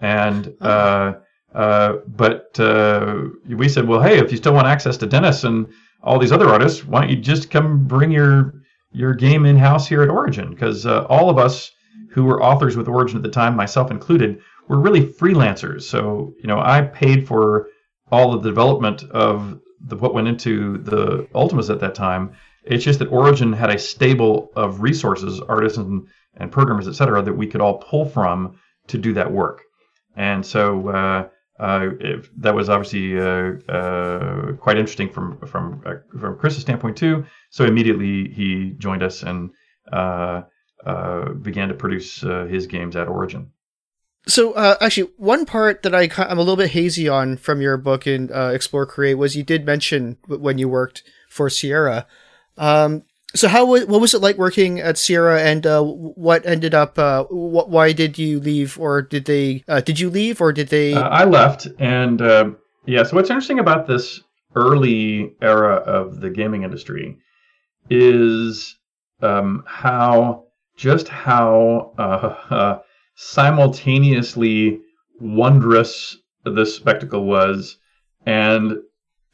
[0.00, 0.68] And oh.
[0.68, 1.20] uh,
[1.54, 5.66] uh, but uh, we said, well, hey, if you still want access to Dennis and
[6.02, 8.54] all these other artists, why don't you just come bring your
[8.92, 10.50] your game in house here at Origin?
[10.50, 11.70] Because uh, all of us
[12.10, 15.82] who were authors with Origin at the time, myself included, were really freelancers.
[15.82, 17.68] So you know, I paid for
[18.10, 22.32] all of the development of the, what went into the Ultimas at that time.
[22.64, 27.22] It's just that Origin had a stable of resources, artists and, and programmers, et cetera,
[27.22, 28.58] that we could all pull from
[28.88, 29.62] to do that work.
[30.16, 31.28] And so uh,
[31.58, 36.96] uh, it, that was obviously uh, uh, quite interesting from from uh, from Chris's standpoint
[36.96, 37.24] too.
[37.50, 39.50] So immediately he joined us and
[39.92, 40.42] uh,
[41.42, 43.50] began to produce his games at Origin.
[44.26, 48.06] So actually, one part that I I'm a little bit hazy on from your book
[48.06, 52.06] in Explore Create was you did mention when you worked for Sierra.
[52.56, 53.04] Um,
[53.34, 56.98] so how what was it like working at Sierra, and uh, what ended up?
[56.98, 59.64] Uh, wh- why did you leave, or did they?
[59.68, 60.94] Uh, did you leave, or did they?
[60.94, 62.50] Uh, I left, and uh,
[62.86, 63.02] yeah.
[63.02, 64.20] So what's interesting about this
[64.54, 67.18] early era of the gaming industry
[67.90, 68.76] is
[69.20, 70.44] um, how
[70.76, 72.78] just how uh,
[73.14, 74.80] simultaneously
[75.20, 77.76] wondrous this spectacle was,
[78.24, 78.78] and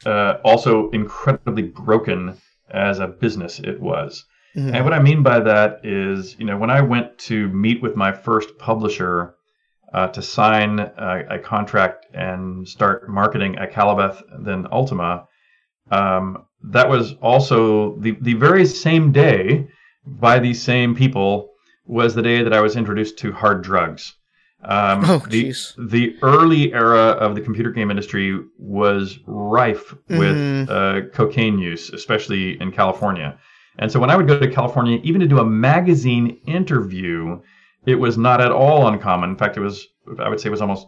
[0.04, 2.36] also incredibly broken
[2.70, 4.24] as a business it was.
[4.56, 4.74] Mm-hmm.
[4.74, 7.96] And what I mean by that is, you know, when I went to meet with
[7.96, 9.34] my first publisher
[9.92, 15.26] uh, to sign a, a, contract and start marketing Akalabeth, then Ultima,
[15.90, 19.68] um, that was also the, the very same day
[20.06, 21.50] by these same people
[21.86, 24.14] was the day that I was introduced to hard drugs.
[24.66, 30.68] Um, oh, the, the early era of the computer game industry was rife with mm.
[30.68, 33.38] uh, cocaine use, especially in California.
[33.78, 37.40] And so when I would go to California, even to do a magazine interview,
[37.86, 39.30] it was not at all uncommon.
[39.30, 39.86] In fact, it was,
[40.18, 40.86] I would say, it was almost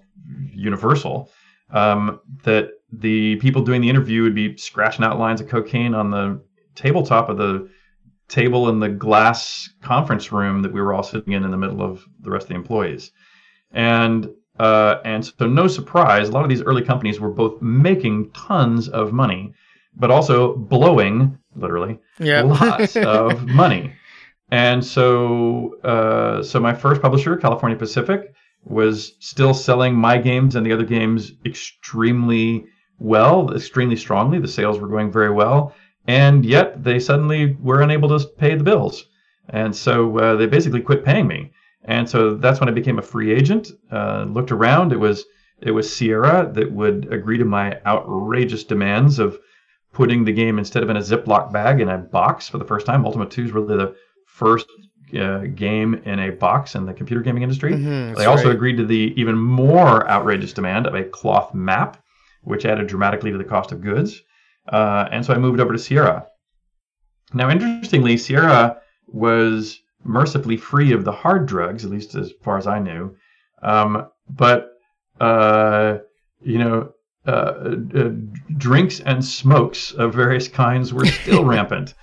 [0.54, 1.30] universal
[1.70, 6.10] um, that the people doing the interview would be scratching out lines of cocaine on
[6.10, 6.40] the
[6.74, 7.68] tabletop of the
[8.28, 11.82] table in the glass conference room that we were all sitting in in the middle
[11.82, 13.12] of the rest of the employees.
[13.72, 18.30] And uh, and so no surprise, a lot of these early companies were both making
[18.30, 19.52] tons of money,
[19.94, 22.42] but also blowing literally yeah.
[22.42, 23.92] lots of money.
[24.50, 28.32] And so uh, so my first publisher, California Pacific,
[28.64, 32.66] was still selling my games and the other games extremely
[32.98, 34.38] well, extremely strongly.
[34.38, 35.74] The sales were going very well,
[36.06, 39.06] and yet they suddenly were unable to pay the bills,
[39.50, 41.52] and so uh, they basically quit paying me.
[41.86, 43.70] And so that's when I became a free agent.
[43.90, 44.92] Uh, looked around.
[44.92, 45.24] It was
[45.62, 49.38] it was Sierra that would agree to my outrageous demands of
[49.92, 52.84] putting the game instead of in a Ziploc bag in a box for the first
[52.84, 53.06] time.
[53.06, 54.66] Ultima 2 is really the first
[55.18, 57.72] uh, game in a box in the computer gaming industry.
[57.72, 58.54] Mm-hmm, they also right.
[58.54, 62.02] agreed to the even more outrageous demand of a cloth map,
[62.42, 64.20] which added dramatically to the cost of goods.
[64.68, 66.26] Uh, and so I moved over to Sierra.
[67.32, 72.66] Now, interestingly, Sierra was mercifully free of the hard drugs, at least as far as
[72.66, 73.16] I knew.
[73.62, 74.72] Um, but
[75.20, 75.98] uh,
[76.42, 76.92] you know,
[77.26, 78.10] uh, uh,
[78.56, 81.94] drinks and smokes of various kinds were still rampant,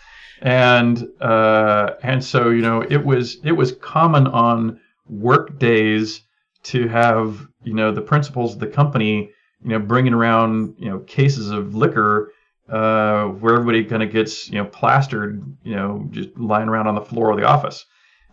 [0.41, 6.21] and uh, and so you know it was it was common on work days
[6.63, 9.29] to have you know the principals of the company
[9.63, 12.31] you know bringing around you know cases of liquor
[12.69, 16.95] uh, where everybody kind of gets you know plastered, you know, just lying around on
[16.95, 17.85] the floor of the office,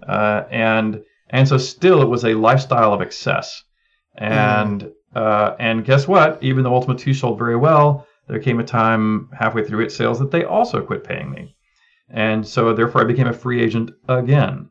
[0.06, 3.62] uh, and and so still it was a lifestyle of excess,
[4.16, 4.92] and mm.
[5.14, 6.38] uh, and guess what?
[6.42, 10.18] Even though Ultima Two sold very well, there came a time halfway through its sales
[10.18, 11.56] that they also quit paying me,
[12.08, 14.68] and so therefore I became a free agent again.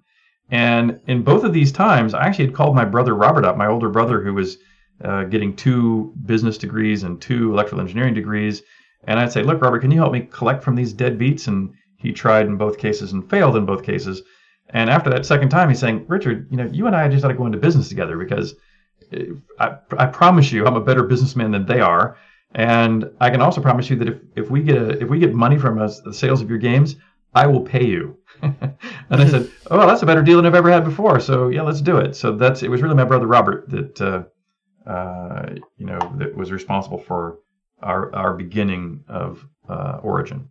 [0.52, 3.68] And in both of these times, I actually had called my brother Robert up, my
[3.68, 4.58] older brother, who was
[5.04, 8.64] uh, getting two business degrees and two electrical engineering degrees
[9.06, 11.48] and I'd say, look, Robert, can you help me collect from these deadbeats?
[11.48, 14.22] And he tried in both cases and failed in both cases.
[14.72, 17.30] And after that second time, he's saying, Richard, you know, you and I just ought
[17.30, 18.56] to go into business together because
[19.60, 22.18] I, I promise you, I'm a better businessman than they are.
[22.54, 25.34] And I can also promise you that if, if we get a, if we get
[25.34, 26.96] money from us, the sales of your games,
[27.34, 28.18] I will pay you.
[28.42, 28.78] and
[29.10, 31.20] I said, oh, well, that's a better deal than I've ever had before.
[31.20, 32.16] So yeah, let's do it.
[32.16, 36.52] So that's it was really my brother Robert that uh, uh, you know that was
[36.52, 37.40] responsible for
[37.82, 40.50] our our beginning of uh, origin.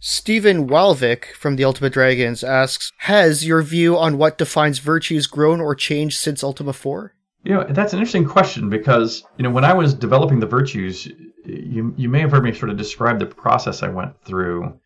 [0.00, 5.60] Stephen Walvik from the Ultima Dragons asks, "Has your view on what defines virtues grown
[5.60, 9.64] or changed since Ultima 4?" You know, that's an interesting question because you know when
[9.64, 11.06] I was developing the virtues,
[11.44, 14.78] you you may have heard me sort of describe the process I went through.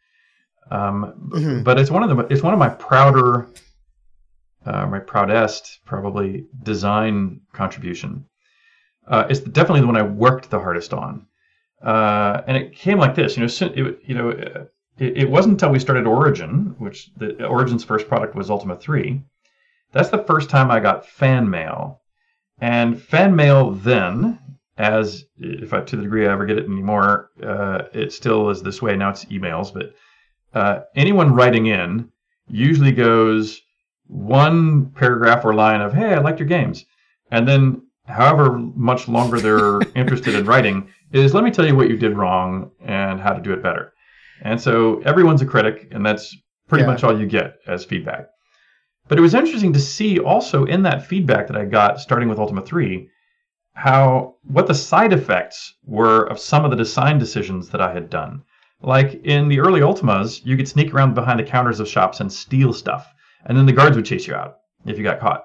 [0.70, 1.62] Um, mm-hmm.
[1.62, 3.48] But it's one of the it's one of my prouder,
[4.64, 8.24] uh, my proudest probably design contribution.
[9.06, 11.26] Uh, it's definitely the one I worked the hardest on.
[11.82, 14.68] Uh, and it came like this, you know, it, you know,
[15.02, 19.20] it, it, wasn't until we started Origin, which the Origin's first product was Ultima 3.
[19.90, 22.00] That's the first time I got fan mail.
[22.60, 24.38] And fan mail then,
[24.78, 28.62] as if I, to the degree I ever get it anymore, uh, it still is
[28.62, 28.96] this way.
[28.96, 29.94] Now it's emails, but
[30.54, 32.08] uh, anyone writing in
[32.48, 33.60] usually goes
[34.06, 36.84] one paragraph or line of, hey, I liked your games.
[37.32, 41.90] And then however much longer they're interested in writing, is let me tell you what
[41.90, 43.91] you did wrong and how to do it better.
[44.42, 46.36] And so everyone's a critic, and that's
[46.68, 46.90] pretty yeah.
[46.90, 48.26] much all you get as feedback.
[49.08, 52.38] But it was interesting to see also in that feedback that I got starting with
[52.38, 53.08] Ultima 3
[53.74, 58.10] how what the side effects were of some of the design decisions that I had
[58.10, 58.42] done.
[58.82, 62.30] like in the early Ultimas, you could sneak around behind the counters of shops and
[62.32, 63.06] steal stuff,
[63.46, 65.44] and then the guards would chase you out if you got caught.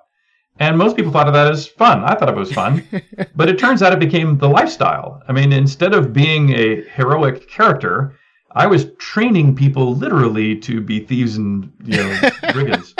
[0.59, 2.03] And most people thought of that as fun.
[2.03, 2.83] I thought it was fun.
[3.35, 5.21] but it turns out it became the lifestyle.
[5.27, 8.16] I mean, instead of being a heroic character,
[8.57, 12.95] I was training people literally to be thieves and you know brigands.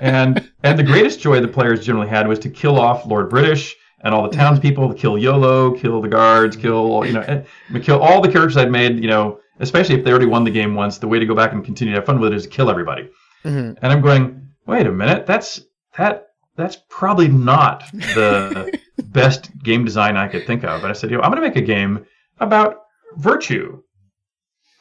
[0.00, 3.74] and and the greatest joy the players generally had was to kill off Lord British
[4.00, 8.20] and all the townspeople, kill Iolo, kill the guards, kill you know, and kill all
[8.20, 9.00] the characters I'd made.
[9.00, 10.98] You know, especially if they already won the game once.
[10.98, 12.70] The way to go back and continue to have fun with it is to kill
[12.70, 13.10] everybody.
[13.44, 13.84] Mm-hmm.
[13.84, 15.62] And I'm going, wait a minute, that's
[15.98, 20.82] that that's probably not the best game design I could think of.
[20.82, 22.06] And I said, you know, I'm going to make a game
[22.40, 22.82] about
[23.16, 23.82] virtue.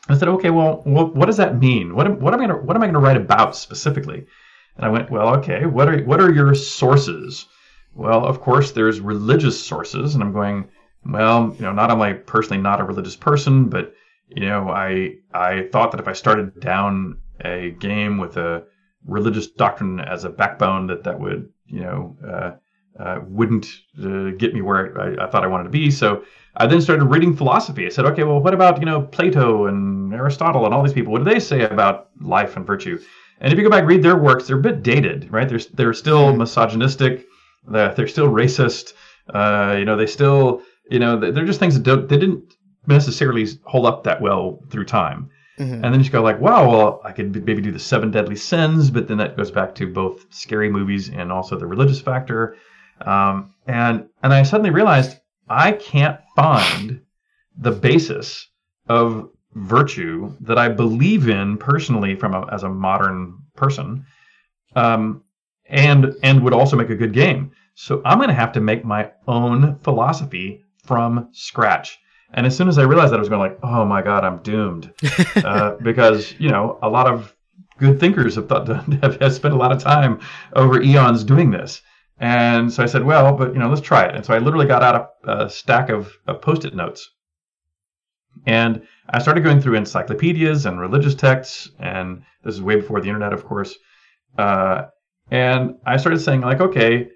[0.08, 1.96] I said, okay, well, what, what does that mean?
[1.96, 4.26] What am, what am I going to what am I to write about specifically?
[4.78, 7.48] And I went, well, okay, what are what are your sources?
[7.94, 10.70] Well, of course, there's religious sources, and I'm going,
[11.06, 13.94] well, you know, not only personally not a religious person, but
[14.28, 18.64] you know, I I thought that if I started down a game with a
[19.06, 22.52] religious doctrine as a backbone, that that would you know uh,
[23.00, 23.68] uh, wouldn't
[24.04, 25.92] uh, get me where I, I, thought I wanted to be.
[25.92, 26.24] So
[26.56, 27.86] I then started reading philosophy.
[27.86, 31.12] I said, okay, well, what about you know Plato and Aristotle and all these people?
[31.12, 33.00] What do they say about life and virtue?
[33.42, 35.48] And if you go back and read their works, they're a bit dated, right?
[35.48, 36.40] They're they're still mm-hmm.
[36.40, 37.26] misogynistic.
[37.68, 38.94] They're, they're still racist.
[39.34, 42.56] Uh, you know, they still you know they're just things that don't they didn't
[42.88, 45.30] necessarily hold up that well through time.
[45.60, 45.86] Mm-hmm.
[45.86, 48.90] And then you go like, wow, well, I could maybe do the seven deadly sins,
[48.90, 52.58] but then that goes back to both scary movies and also the religious factor.
[53.02, 55.18] Um, and and I suddenly realized
[55.50, 57.02] I can't find
[57.58, 58.48] the basis
[58.88, 64.06] of virtue that I believe in personally from a, as a modern person,
[64.76, 65.24] um,
[65.68, 67.52] and and would also make a good game.
[67.76, 72.00] So I'm going to have to make my own philosophy from scratch.
[72.34, 74.42] And as soon as I realized that, I was going like, "Oh my God, I'm
[74.42, 74.94] doomed,"
[75.36, 77.34] uh, because you know a lot of
[77.78, 80.20] good thinkers have thought have, have spent a lot of time
[80.54, 81.82] over eons doing this.
[82.20, 84.68] And so I said, "Well, but you know, let's try it." And so I literally
[84.68, 87.10] got out a, a stack of, of post-it notes,
[88.46, 93.08] and I started going through encyclopedias and religious texts, and this is way before the
[93.08, 93.76] internet, of course.
[94.38, 94.84] Uh,
[95.30, 97.10] and I started saying, like, okay,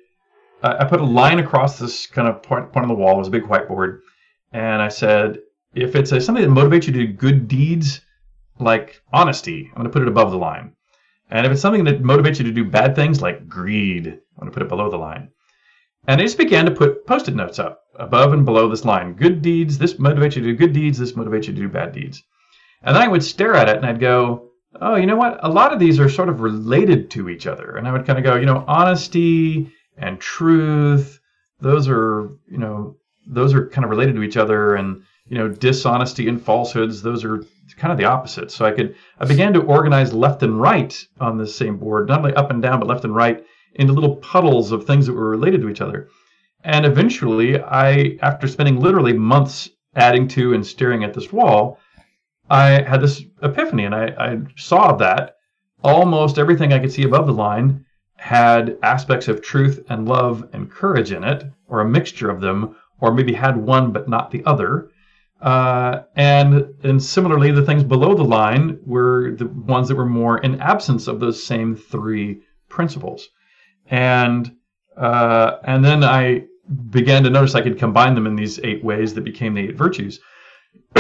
[0.64, 3.16] I put a line across this kind of point, point on the wall.
[3.16, 4.00] It was a big whiteboard
[4.52, 5.40] and I said,
[5.76, 8.02] if it's a, something that motivates you to do good deeds,
[8.60, 10.74] like honesty, I'm going to put it above the line.
[11.30, 14.52] And if it's something that motivates you to do bad things, like greed, I'm going
[14.52, 15.30] to put it below the line.
[16.08, 19.14] And I just began to put post-it notes up above and below this line.
[19.14, 21.92] Good deeds, this motivates you to do good deeds, this motivates you to do bad
[21.92, 22.24] deeds.
[22.82, 25.40] And then I would stare at it and I'd go, oh, you know what?
[25.44, 27.76] A lot of these are sort of related to each other.
[27.76, 31.20] And I would kind of go, you know, honesty and truth,
[31.60, 32.96] those are, you know,
[33.28, 37.24] those are kind of related to each other and you know dishonesty and falsehoods those
[37.24, 37.46] are
[37.78, 41.38] kind of the opposite so i could i began to organize left and right on
[41.38, 43.46] this same board not only up and down but left and right
[43.76, 46.10] into little puddles of things that were related to each other
[46.64, 51.80] and eventually i after spending literally months adding to and staring at this wall
[52.50, 55.36] i had this epiphany and i, I saw that
[55.84, 57.86] almost everything i could see above the line
[58.20, 62.76] had aspects of truth and love and courage in it or a mixture of them
[63.00, 64.90] or maybe had one but not the other.
[65.42, 70.38] Uh, and and similarly, the things below the line were the ones that were more
[70.40, 73.30] in absence of those same three principles.
[73.90, 74.56] And
[74.98, 76.46] uh, and then I
[76.90, 79.76] began to notice I could combine them in these eight ways that became the eight
[79.76, 80.20] virtues.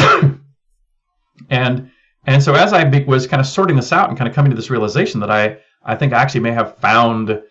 [1.49, 1.91] and
[2.25, 4.51] and so as I be, was kind of sorting this out and kind of coming
[4.51, 7.41] to this realization that I I think I actually may have found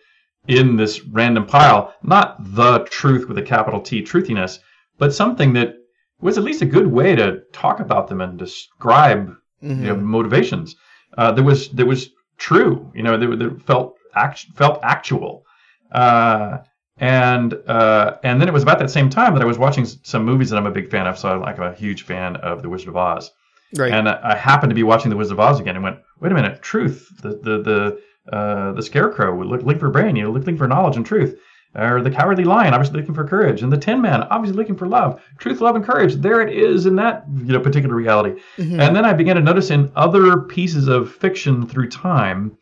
[0.47, 4.59] in this random pile, not the truth with a capital T, truthiness,
[4.97, 5.75] but something that
[6.21, 9.29] was at least a good way to talk about them and describe
[9.63, 9.85] mm-hmm.
[9.85, 10.77] you know, motivations.
[11.17, 15.45] Uh, that was that was true, you know, that, that felt act, felt actual.
[15.93, 16.59] Uh,
[17.01, 20.25] and uh, and then it was about that same time that I was watching some
[20.25, 21.19] movies that I'm a big fan of.
[21.19, 23.31] So I'm like a huge fan of The Wizard of Oz.
[23.77, 23.93] Right.
[23.93, 26.33] And I, I happened to be watching The Wizard of Oz again and went, wait
[26.33, 27.09] a minute, truth.
[27.23, 30.97] The the the uh, the scarecrow look looking for brain, you know, looking for knowledge
[30.97, 31.39] and truth.
[31.75, 34.89] Or the cowardly lion, obviously looking for courage, and the Tin Man, obviously looking for
[34.89, 36.15] love, truth, love, and courage.
[36.15, 38.41] There it is in that you know particular reality.
[38.57, 38.81] Mm-hmm.
[38.81, 42.57] And then I began to notice in other pieces of fiction through time,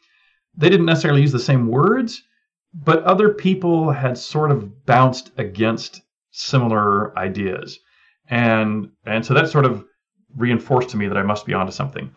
[0.57, 2.23] they didn't necessarily use the same words,
[2.75, 7.79] but other people had sort of bounced against similar ideas,
[8.29, 9.85] and and so that sort of
[10.37, 12.11] reinforced to me that I must be onto something.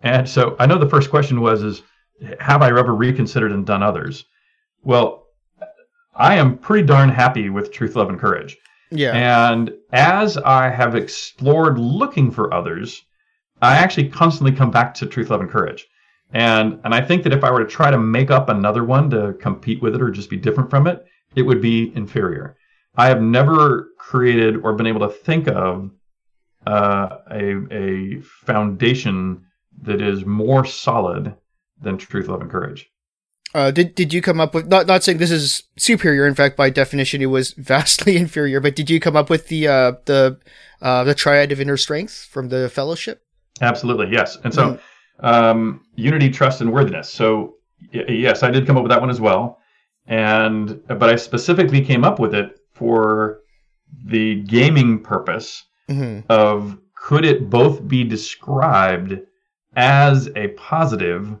[0.00, 1.82] And so I know the first question was is
[2.38, 4.24] have I ever reconsidered and done others?
[4.82, 5.26] Well,
[6.14, 8.56] I am pretty darn happy with Truth, Love, and Courage.
[8.90, 9.12] Yeah.
[9.12, 13.02] And as I have explored looking for others,
[13.62, 15.86] I actually constantly come back to Truth, Love, and Courage.
[16.32, 19.10] And and I think that if I were to try to make up another one
[19.10, 21.04] to compete with it or just be different from it,
[21.34, 22.56] it would be inferior.
[22.96, 25.90] I have never created or been able to think of
[26.66, 29.44] uh, a a foundation
[29.82, 31.34] that is more solid
[31.80, 32.90] than Truth, Love, and Courage.
[33.52, 36.26] Uh, did did you come up with not not saying this is superior?
[36.26, 38.60] In fact, by definition, it was vastly inferior.
[38.60, 40.38] But did you come up with the uh, the
[40.80, 43.24] uh, the triad of inner strength from the Fellowship?
[43.60, 44.38] Absolutely, yes.
[44.44, 44.80] And so, mm-hmm.
[45.22, 47.12] Um, unity, trust, and worthiness.
[47.12, 47.54] So,
[47.92, 49.58] y- yes, I did come up with that one as well.
[50.06, 53.40] And but I specifically came up with it for
[54.04, 56.20] the gaming purpose mm-hmm.
[56.28, 59.18] of could it both be described
[59.76, 61.38] as a positive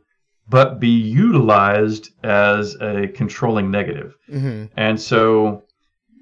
[0.50, 4.16] but be utilized as a controlling negative.
[4.28, 4.64] Mm-hmm.
[4.76, 5.62] And so,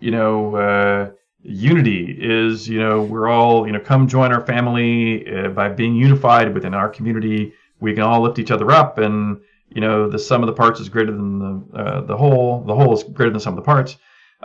[0.01, 1.11] you know, uh,
[1.43, 5.95] unity is, you know, we're all, you know, come join our family uh, by being
[5.95, 7.53] unified within our community.
[7.81, 10.81] We can all lift each other up, and you know, the sum of the parts
[10.81, 12.65] is greater than the uh, the whole.
[12.65, 13.97] The whole is greater than the sum of the parts.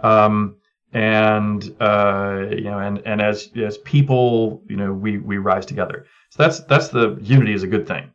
[0.04, 0.58] Um,
[0.94, 6.06] and uh, you know, and and as as people, you know, we we rise together.
[6.30, 8.12] So that's that's the unity is a good thing.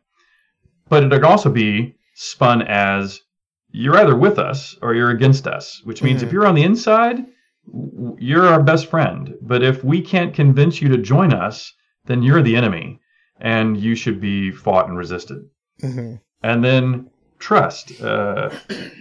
[0.87, 3.21] But it could also be spun as
[3.71, 6.27] you're either with us or you're against us, which means mm-hmm.
[6.27, 7.25] if you're on the inside,
[8.17, 9.35] you're our best friend.
[9.41, 11.73] But if we can't convince you to join us,
[12.05, 12.99] then you're the enemy
[13.39, 15.39] and you should be fought and resisted.
[15.81, 16.15] Mm-hmm.
[16.43, 17.09] And then
[17.39, 18.49] trust, uh,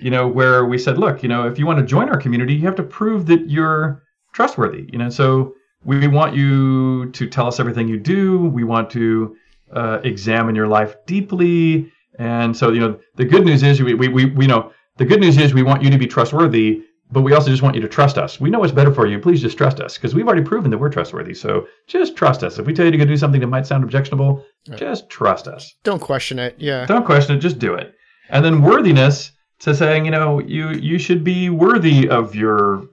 [0.00, 2.54] you know, where we said, look, you know, if you want to join our community,
[2.54, 4.02] you have to prove that you're
[4.32, 5.54] trustworthy, you know, so
[5.84, 8.38] we want you to tell us everything you do.
[8.38, 9.36] We want to
[9.72, 11.90] uh, examine your life deeply.
[12.18, 15.20] And so, you know, the good news is we, we, we, we know the good
[15.20, 17.88] news is we want you to be trustworthy, but we also just want you to
[17.88, 18.40] trust us.
[18.40, 19.18] We know what's better for you.
[19.18, 21.34] Please just trust us because we've already proven that we're trustworthy.
[21.34, 22.58] So just trust us.
[22.58, 24.78] If we tell you to go do something that might sound objectionable, right.
[24.78, 25.74] just trust us.
[25.84, 26.56] Don't question it.
[26.58, 26.84] Yeah.
[26.86, 27.40] Don't question it.
[27.40, 27.94] Just do it.
[28.28, 32.88] And then worthiness to saying, you know, you you should be worthy of your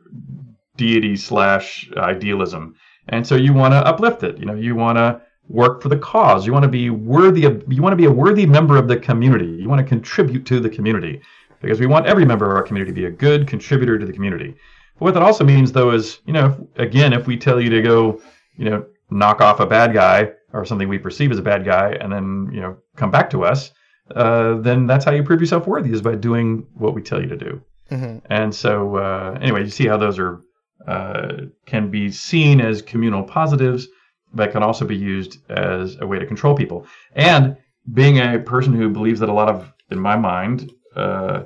[0.77, 2.75] deity slash idealism,
[3.09, 4.37] and so you want to uplift it.
[4.37, 6.45] You know, you want to work for the cause.
[6.45, 8.97] You want to be worthy of, you want to be a worthy member of the
[8.97, 9.45] community.
[9.45, 11.21] You want to contribute to the community
[11.65, 14.13] because we want every member of our community to be a good contributor to the
[14.13, 14.55] community.
[14.97, 16.45] But what that also means though is, you know,
[16.75, 18.21] if, again, if we tell you to go,
[18.57, 21.91] you know, knock off a bad guy or something we perceive as a bad guy
[21.99, 23.71] and then, you know, come back to us,
[24.15, 27.27] uh, then that's how you prove yourself worthy is by doing what we tell you
[27.27, 27.61] to do.
[27.91, 28.17] Mm-hmm.
[28.29, 30.41] And so, uh, anyway, you see how those are,
[30.87, 33.87] uh, can be seen as communal positives
[34.35, 36.85] but can also be used as a way to control people.
[37.15, 37.57] And
[37.93, 41.43] being a person who believes that a lot of, in my mind, uh,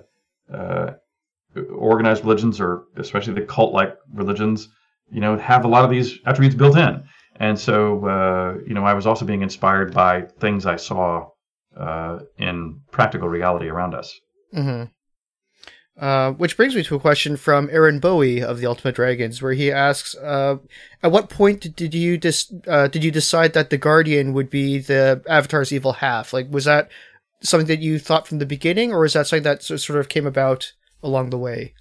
[0.53, 0.91] uh,
[1.75, 4.69] organized religions, or especially the cult-like religions,
[5.11, 7.03] you know, have a lot of these attributes built in.
[7.37, 11.29] And so, uh, you know, I was also being inspired by things I saw
[11.77, 14.13] uh, in practical reality around us.
[14.53, 14.85] Mm-hmm.
[15.99, 19.51] Uh, which brings me to a question from Aaron Bowie of the Ultima Dragons, where
[19.51, 20.55] he asks, uh,
[21.03, 24.79] "At what point did you dis- uh, did you decide that the Guardian would be
[24.79, 26.31] the Avatar's evil half?
[26.31, 26.89] Like, was that
[27.41, 30.27] something that you thought from the beginning, or is that something that sort of came
[30.27, 31.73] about along the way?"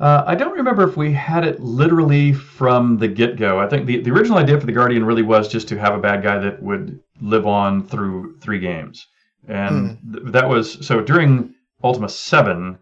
[0.00, 3.58] Uh, I don't remember if we had it literally from the get go.
[3.58, 5.98] I think the, the original idea for the Guardian really was just to have a
[5.98, 9.06] bad guy that would live on through three games,
[9.48, 10.12] and mm.
[10.12, 12.78] th- that was so during Ultima 7,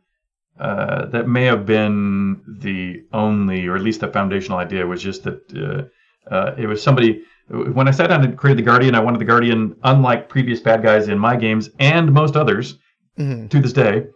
[0.59, 5.23] uh, that may have been the only, or at least the foundational idea was just
[5.25, 7.23] that uh, uh, it was somebody.
[7.49, 10.83] When I sat down and created the Guardian, I wanted the Guardian, unlike previous bad
[10.83, 12.79] guys in my games and most others
[13.17, 13.47] mm-hmm.
[13.49, 14.07] to this day,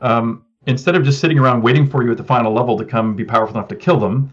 [0.00, 3.14] um, instead of just sitting around waiting for you at the final level to come
[3.14, 4.32] be powerful enough to kill them,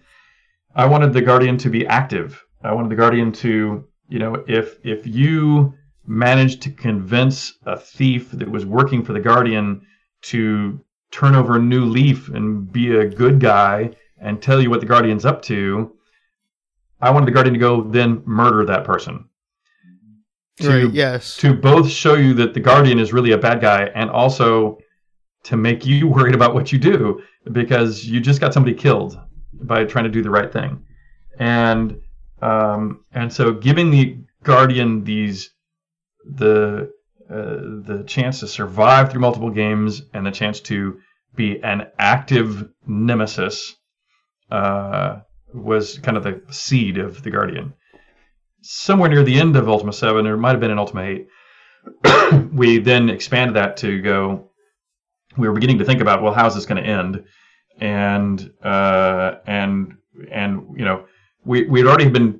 [0.76, 2.42] I wanted the Guardian to be active.
[2.64, 5.74] I wanted the Guardian to, you know, if if you
[6.06, 9.82] managed to convince a thief that was working for the Guardian
[10.22, 10.80] to
[11.12, 13.92] turn over a new leaf and be a good guy
[14.22, 15.92] and tell you what the Guardian's up to,
[17.02, 19.30] I wanted the Guardian to go then murder that person.
[20.62, 21.38] To, right, yes.
[21.38, 24.80] To both show you that the Guardian is really a bad guy and also
[25.44, 27.22] to make you worried about what you do
[27.52, 29.20] because you just got somebody killed
[29.54, 30.84] by trying to do the right thing.
[31.40, 32.02] And
[32.42, 35.52] um, and so giving the Guardian these
[36.26, 36.92] the
[37.30, 41.00] uh, the chance to survive through multiple games and the chance to
[41.36, 43.76] be an active nemesis
[44.50, 45.18] uh,
[45.58, 47.74] was kind of the seed of the Guardian.
[48.62, 51.28] Somewhere near the end of Ultima 7, or it might have been in Ultima 8,
[52.52, 54.52] we then expanded that to go.
[55.38, 57.24] We were beginning to think about, well, how's this going to end?
[57.80, 59.94] And uh, and
[60.32, 61.06] and you know,
[61.46, 62.40] we we had already been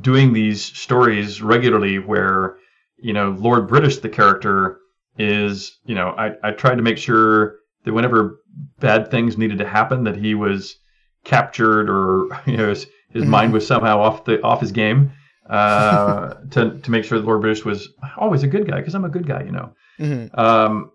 [0.00, 2.56] doing these stories regularly where
[2.98, 4.78] you know Lord British the character
[5.18, 8.40] is you know I I tried to make sure that whenever
[8.80, 10.76] bad things needed to happen that he was
[11.24, 13.30] captured or you know his, his mm-hmm.
[13.30, 15.12] mind was somehow off the off his game
[15.48, 19.04] uh, to to make sure that Lord British was always a good guy because I'm
[19.04, 19.72] a good guy, you know.
[19.98, 20.38] Mm-hmm.
[20.38, 20.92] Um,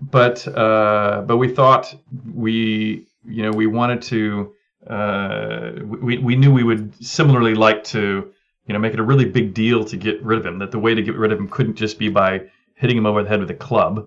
[0.00, 1.94] but uh, but we thought
[2.32, 4.52] we you know we wanted to
[4.88, 8.32] uh, we we knew we would similarly like to
[8.66, 10.58] you know make it a really big deal to get rid of him.
[10.58, 12.42] That the way to get rid of him couldn't just be by
[12.74, 14.06] hitting him over the head with a club,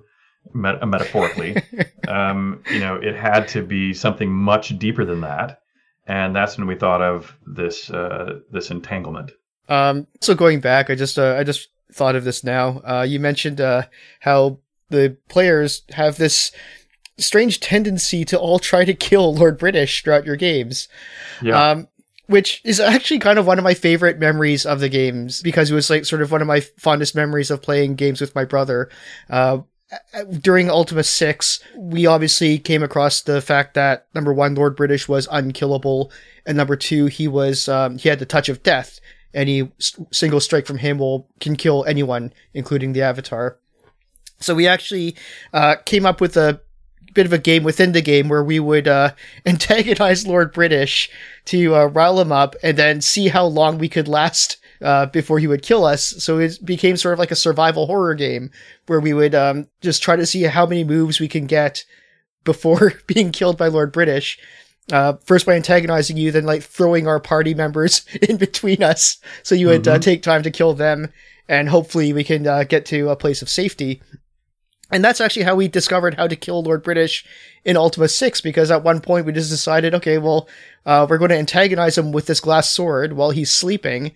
[0.54, 1.56] met- metaphorically.
[2.08, 5.62] um, you know, it had to be something much deeper than that,
[6.08, 9.32] and that's when we thought of this uh, this entanglement.
[9.70, 12.82] Um, so going back, I just uh, I just thought of this now.
[12.86, 13.84] Uh, you mentioned uh,
[14.20, 16.52] how the players have this
[17.18, 20.88] strange tendency to all try to kill Lord British throughout your games.
[21.42, 21.72] Yeah.
[21.72, 21.88] Um,
[22.28, 25.74] which is actually kind of one of my favorite memories of the games because it
[25.74, 28.90] was like sort of one of my fondest memories of playing games with my brother.
[29.30, 29.60] Uh,
[30.40, 35.28] during Ultima 6, we obviously came across the fact that number one, Lord British was
[35.32, 36.12] unkillable,
[36.46, 39.00] and number two, he was, um, he had the touch of death.
[39.34, 39.72] Any
[40.12, 43.58] single strike from him will, can kill anyone, including the Avatar.
[44.40, 45.16] So we actually,
[45.54, 46.62] uh, came up with a
[47.14, 49.12] bit of a game within the game where we would uh,
[49.46, 51.10] antagonize Lord British
[51.46, 55.40] to uh, rile him up and then see how long we could last uh, before
[55.40, 56.04] he would kill us.
[56.24, 58.52] So it became sort of like a survival horror game
[58.88, 61.84] where we would um, just try to see how many moves we can get
[62.44, 64.40] before being killed by Lord British.
[64.92, 69.56] Uh, first by antagonizing you, then like throwing our party members in between us, so
[69.56, 70.02] you would uh, mm-hmm.
[70.02, 71.14] take time to kill them,
[71.48, 74.02] and hopefully we can uh, get to a place of safety.
[74.92, 77.26] And that's actually how we discovered how to kill Lord British
[77.64, 80.50] in Ultima 6, because at one point we just decided, okay, well,
[80.86, 84.12] uh, we're going to antagonize him with this glass sword while he's sleeping.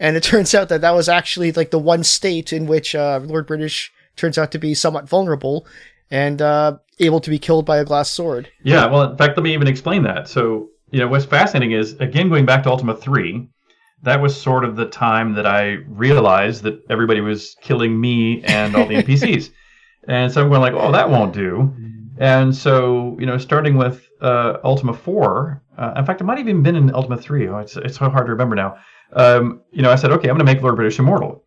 [0.00, 3.20] And it turns out that that was actually like the one state in which uh,
[3.22, 5.66] Lord British turns out to be somewhat vulnerable
[6.10, 8.50] and uh, able to be killed by a glass sword.
[8.62, 10.28] Yeah, well, in fact, let me even explain that.
[10.28, 13.48] So, you know, what's fascinating is, again, going back to Ultima 3,
[14.02, 18.74] that was sort of the time that I realized that everybody was killing me and
[18.74, 19.50] all the NPCs.
[20.06, 21.74] And so I'm going like, oh, that won't do.
[22.18, 26.48] And so, you know, starting with uh, Ultima 4, uh, in fact, it might have
[26.48, 27.48] even been in Ultima 3.
[27.48, 28.78] Oh, it's, it's so hard to remember now.
[29.12, 31.44] Um, you know, I said, okay, I'm going to make Lord British immortal.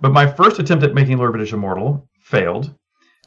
[0.00, 2.74] But my first attempt at making Lord British immortal failed.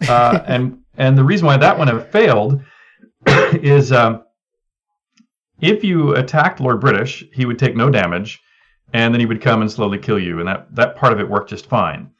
[0.07, 2.61] Uh, and and the reason why that one have failed
[3.25, 4.23] is um,
[5.61, 8.39] if you attacked Lord British, he would take no damage,
[8.93, 11.29] and then he would come and slowly kill you, and that, that part of it
[11.29, 12.11] worked just fine.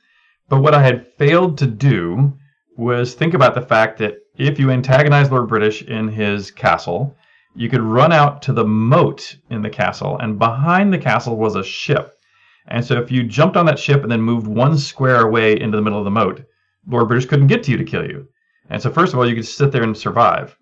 [0.49, 2.34] But what I had failed to do
[2.76, 7.16] was think about the fact that if you antagonize Lord British in his castle,
[7.56, 11.56] you could run out to the moat in the castle, and behind the castle was
[11.56, 12.16] a ship.
[12.68, 15.76] And so if you jumped on that ship and then moved one square away into
[15.76, 16.43] the middle of the moat,
[16.88, 18.28] Lord British couldn't get to you to kill you.
[18.70, 20.56] And so first of all, you could sit there and survive.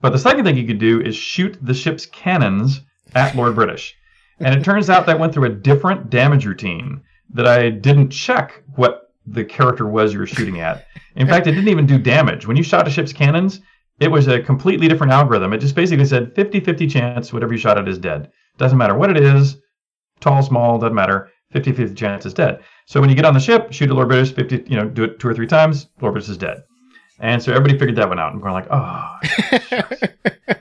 [0.00, 2.80] But the second thing you could do is shoot the ship's cannons
[3.14, 3.94] at Lord British.
[4.38, 7.02] And it turns out that went through a different damage routine
[7.34, 10.86] that I didn't check what the character was you were shooting at.
[11.16, 12.46] In fact, it didn't even do damage.
[12.46, 13.60] When you shot a ship's cannons,
[14.00, 15.52] it was a completely different algorithm.
[15.52, 18.30] It just basically said 50 50 chance whatever you shot at is dead.
[18.56, 19.58] Doesn't matter what it is,
[20.20, 21.30] tall, small, doesn't matter.
[21.52, 22.62] 50 50 chance is dead.
[22.86, 25.04] So when you get on the ship, shoot at Lord British, 50, you know, do
[25.04, 26.62] it two or three times, Lord British is dead.
[27.18, 28.32] And so everybody figured that one out.
[28.32, 29.18] I'm going like, oh,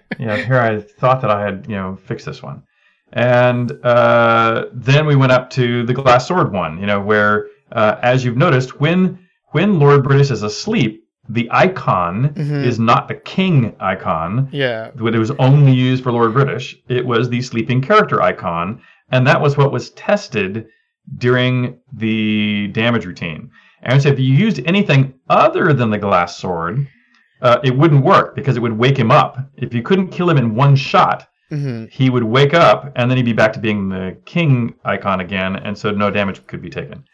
[0.20, 2.64] you know, here I thought that I had, you know, fixed this one.
[3.14, 7.96] And uh, then we went up to the glass sword one, you know, where uh,
[8.02, 12.64] as you've noticed, when when Lord British is asleep, the icon mm-hmm.
[12.64, 14.50] is not the king icon.
[14.52, 14.90] Yeah.
[14.96, 16.76] When it was only used for Lord British.
[16.90, 20.68] It was the sleeping character icon, and that was what was tested
[21.18, 23.52] during the damage routine.
[23.84, 26.88] And so if you used anything other than the glass sword,
[27.42, 29.38] uh, it wouldn't work because it would wake him up.
[29.56, 31.86] If you couldn't kill him in one shot, mm-hmm.
[31.86, 35.56] he would wake up and then he'd be back to being the king icon again,
[35.56, 37.06] and so no damage could be taken.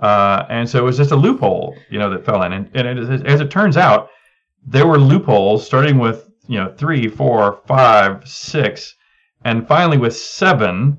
[0.00, 2.52] Uh, and so it was just a loophole, you know, that fell in.
[2.52, 4.08] And, and it, as it turns out,
[4.66, 8.94] there were loopholes starting with, you know, three, four, five, six,
[9.44, 10.98] and finally with seven.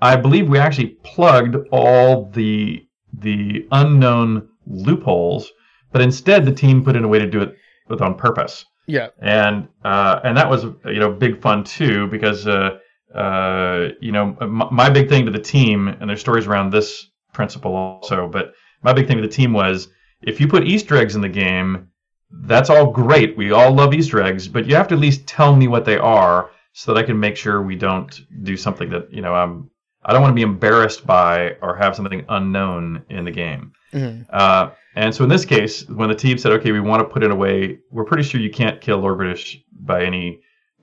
[0.00, 2.86] I believe we actually plugged all the
[3.18, 5.52] the unknown loopholes,
[5.92, 7.54] but instead the team put in a way to do it
[7.88, 8.64] with on purpose.
[8.86, 9.08] Yeah.
[9.20, 12.78] And uh, and that was you know big fun too because uh,
[13.14, 17.08] uh, you know my, my big thing to the team and there's stories around this
[17.32, 18.28] principle also.
[18.28, 19.88] But my big thing with the team was
[20.22, 21.88] if you put Easter eggs in the game,
[22.30, 23.36] that's all great.
[23.36, 25.98] We all love Easter eggs, but you have to at least tell me what they
[25.98, 29.70] are so that I can make sure we don't do something that you know I'm
[30.04, 33.72] I don't want to be embarrassed by or have something unknown in the game.
[33.92, 34.26] Mhm.
[34.30, 37.22] Uh, and so in this case, when the team said, "Okay, we want to put
[37.22, 40.40] in a way, we're pretty sure you can't kill Lord British by any,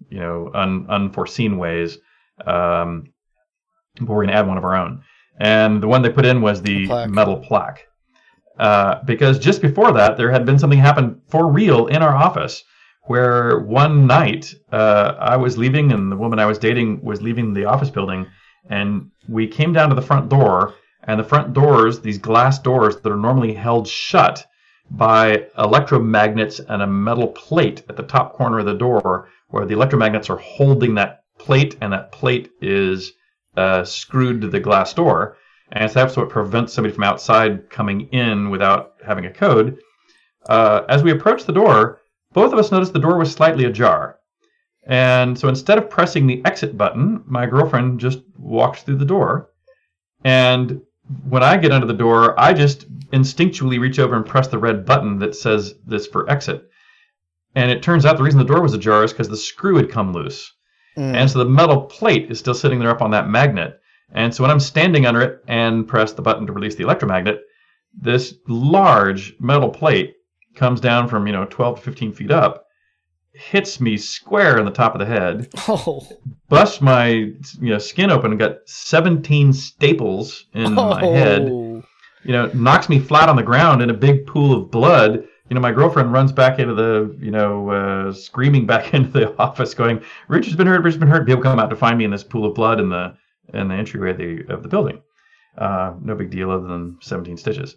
[0.09, 1.97] you know, un- unforeseen ways,
[2.45, 3.11] um,
[3.99, 5.03] but we're going to add one of our own."
[5.39, 7.09] And the one they put in was the plaque.
[7.09, 7.87] metal plaque,
[8.57, 12.63] uh, because just before that, there had been something happen for real in our office,
[13.03, 17.53] where one night uh, I was leaving, and the woman I was dating was leaving
[17.53, 18.27] the office building,
[18.69, 22.97] and we came down to the front door and the front doors, these glass doors
[22.97, 24.45] that are normally held shut
[24.91, 29.73] by electromagnets and a metal plate at the top corner of the door, where the
[29.73, 33.13] electromagnets are holding that plate, and that plate is
[33.59, 35.37] uh, screwed to the glass door.
[35.71, 39.77] And so that's what prevents somebody from outside coming in without having a code.
[40.47, 41.99] Uh, as we approached the door,
[42.33, 44.17] both of us noticed the door was slightly ajar.
[44.87, 49.49] And so instead of pressing the exit button, my girlfriend just walked through the door.
[50.23, 50.81] And
[51.27, 54.85] when I get under the door, I just instinctually reach over and press the red
[54.85, 56.69] button that says this for exit.
[57.55, 59.91] And it turns out the reason the door was ajar is because the screw had
[59.91, 60.53] come loose.
[60.97, 61.13] Mm.
[61.15, 63.79] And so the metal plate is still sitting there up on that magnet.
[64.11, 67.39] And so when I'm standing under it and press the button to release the electromagnet,
[67.99, 70.15] this large metal plate
[70.55, 72.65] comes down from, you know, 12 to 15 feet up,
[73.33, 76.07] hits me square in the top of the head, Oh,
[76.49, 81.83] busts my you know skin open and got 17 staples in my head Oh.
[82.23, 85.55] you know knocks me flat on the ground in a big pool of blood you
[85.55, 89.73] know my girlfriend runs back into the you know uh, screaming back into the office
[89.73, 91.25] going richard's been hurt richard's been hurt.
[91.25, 93.15] People come out to find me in this pool of blood in the
[93.53, 95.01] in the entryway of the, of the building.
[95.57, 97.75] Uh, no big deal other than 17 stitches.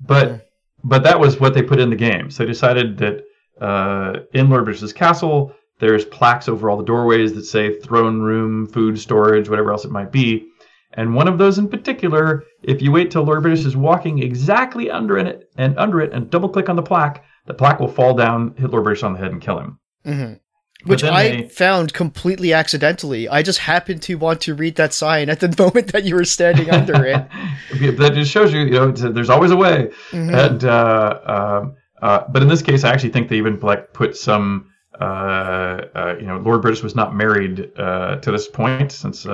[0.00, 0.48] But
[0.82, 2.30] but that was what they put in the game.
[2.30, 3.24] So they decided that
[3.60, 8.68] uh, in lord British's castle there's plaques over all the doorways that say throne room,
[8.68, 10.48] food storage, whatever else it might be.
[10.94, 14.90] And one of those in particular, if you wait till Lord British is walking exactly
[14.90, 18.14] under it and under it and double click on the plaque, the plaque will fall
[18.14, 19.78] down, hit Lord British on the head and kill him.
[20.06, 20.38] Mhm.
[20.84, 23.28] Which I they- found completely accidentally.
[23.28, 26.24] I just happened to want to read that sign at the moment that you were
[26.24, 27.24] standing under it.
[27.98, 29.90] that just shows you, you know, there's always a way.
[30.10, 30.34] Mhm.
[30.34, 34.16] And uh, um, uh, but in this case, I actually think they even like put
[34.16, 34.66] some.
[35.00, 35.04] Uh,
[35.94, 39.24] uh, you know, Lord British was not married uh, to this point since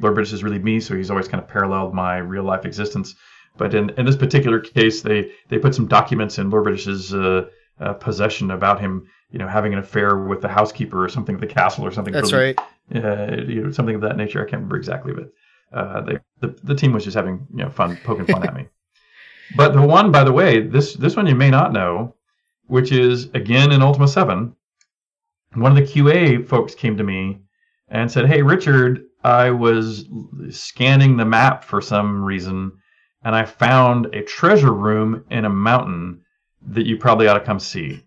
[0.00, 3.14] Lord British is really me, so he's always kind of paralleled my real life existence.
[3.56, 7.48] But in, in this particular case, they they put some documents in Lord British's uh,
[7.80, 11.40] uh, possession about him, you know, having an affair with the housekeeper or something at
[11.40, 12.12] the castle or something.
[12.12, 12.56] That's really,
[12.92, 13.04] right.
[13.04, 14.40] uh, you know, something of that nature.
[14.40, 15.32] I can't remember exactly, but
[15.72, 18.66] uh, they, the the team was just having you know fun poking fun at me.
[19.56, 22.14] But the one, by the way, this this one you may not know,
[22.68, 24.54] which is again in Ultima Seven.
[25.54, 27.40] One of the QA folks came to me
[27.88, 30.06] and said, "Hey, Richard, I was
[30.50, 32.72] scanning the map for some reason,
[33.22, 36.22] and I found a treasure room in a mountain
[36.66, 38.04] that you probably ought to come see."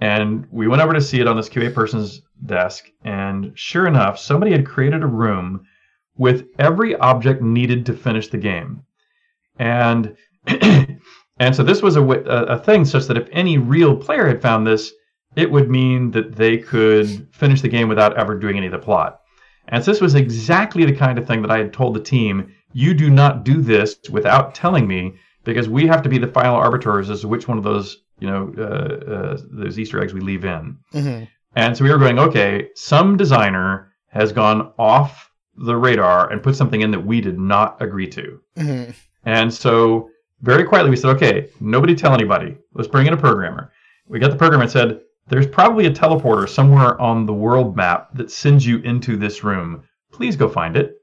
[0.00, 4.18] And we went over to see it on this QA person's desk, and sure enough,
[4.18, 5.66] somebody had created a room
[6.16, 8.82] with every object needed to finish the game.
[9.58, 10.16] And
[10.46, 14.42] and so this was a, a, a thing such that if any real player had
[14.42, 14.92] found this,
[15.36, 18.78] it would mean that they could finish the game without ever doing any of the
[18.78, 19.19] plot.
[19.70, 22.52] And so this was exactly the kind of thing that I had told the team,
[22.72, 25.14] you do not do this without telling me,
[25.44, 28.28] because we have to be the final arbiters as to which one of those, you
[28.28, 30.76] know, uh, uh, those Easter eggs we leave in.
[30.92, 31.28] Mhm.
[31.56, 36.56] And so we were going, okay, some designer has gone off the radar and put
[36.56, 38.40] something in that we did not agree to.
[38.58, 38.94] Mhm.
[39.24, 40.10] And so
[40.42, 42.56] very quietly we said, okay, nobody tell anybody.
[42.74, 43.72] Let's bring in a programmer.
[44.08, 45.00] We got the programmer and said,
[45.30, 49.84] there's probably a teleporter somewhere on the world map that sends you into this room.
[50.12, 50.96] Please go find it.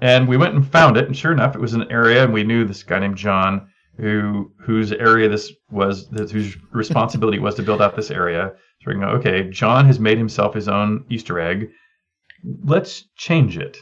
[0.00, 2.44] And we went and found it, and sure enough, it was an area, and we
[2.44, 3.68] knew this guy named John,
[3.98, 8.52] who whose area this was, whose responsibility was to build out this area.
[8.82, 11.70] So we go, okay, John has made himself his own Easter egg.
[12.64, 13.78] Let's change it.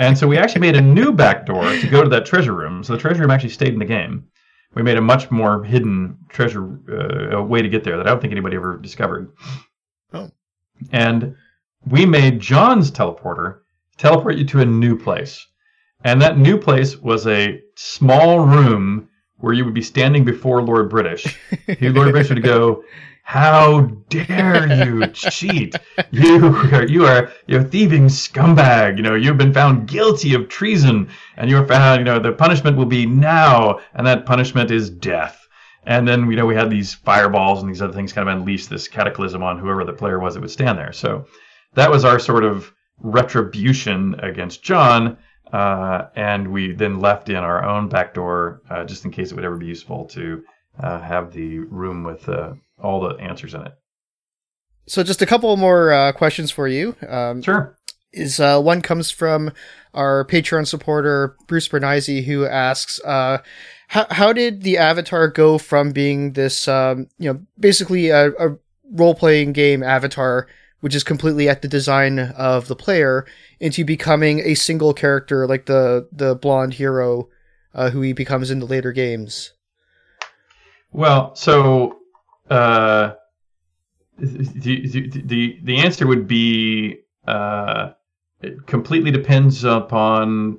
[0.00, 2.82] And so we actually made a new back door to go to that treasure room.
[2.82, 4.24] So the treasure room actually stayed in the game.
[4.74, 6.64] We made a much more hidden treasure
[7.36, 9.32] uh, way to get there that I don't think anybody ever discovered.
[10.12, 10.30] Oh.
[10.92, 11.36] And
[11.86, 13.60] we made John's teleporter
[13.96, 15.46] teleport you to a new place.
[16.02, 20.90] And that new place was a small room where you would be standing before Lord
[20.90, 21.38] British.
[21.78, 22.84] He, Lord British would go,
[23.24, 23.80] "How
[24.10, 25.74] dare you cheat?
[26.10, 28.96] You are you are you're a thieving scumbag.
[28.96, 31.98] You know you've been found guilty of treason, and you're found.
[32.00, 35.40] You know the punishment will be now, and that punishment is death."
[35.86, 38.66] And then you know we had these fireballs and these other things kind of unleash
[38.66, 40.92] this cataclysm on whoever the player was that would stand there.
[40.92, 41.26] So
[41.74, 45.18] that was our sort of retribution against John.
[45.52, 49.34] uh, and we then left in our own back door uh, just in case it
[49.34, 50.42] would ever be useful to
[50.80, 52.52] uh, have the room with uh,
[52.84, 53.72] all the answers in it.
[54.86, 56.94] So, just a couple more uh, questions for you.
[57.08, 57.76] Um, Sure.
[58.12, 59.50] is uh, one comes from
[59.94, 63.38] our Patreon supporter Bruce Bernizzi, who asks, uh,
[63.88, 68.58] "How how did the Avatar go from being this, um, you know, basically a, a
[68.92, 70.46] role playing game avatar,
[70.80, 73.24] which is completely at the design of the player,
[73.60, 77.28] into becoming a single character like the the blonde hero,
[77.72, 79.52] uh, who he becomes in the later games?"
[80.92, 81.98] Well, so
[82.50, 83.12] uh,
[84.18, 87.92] the, the the the answer would be uh,
[88.42, 90.58] it completely depends upon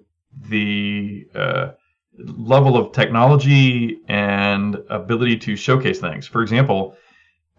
[0.49, 1.71] the uh,
[2.17, 6.27] level of technology and ability to showcase things.
[6.27, 6.95] For example,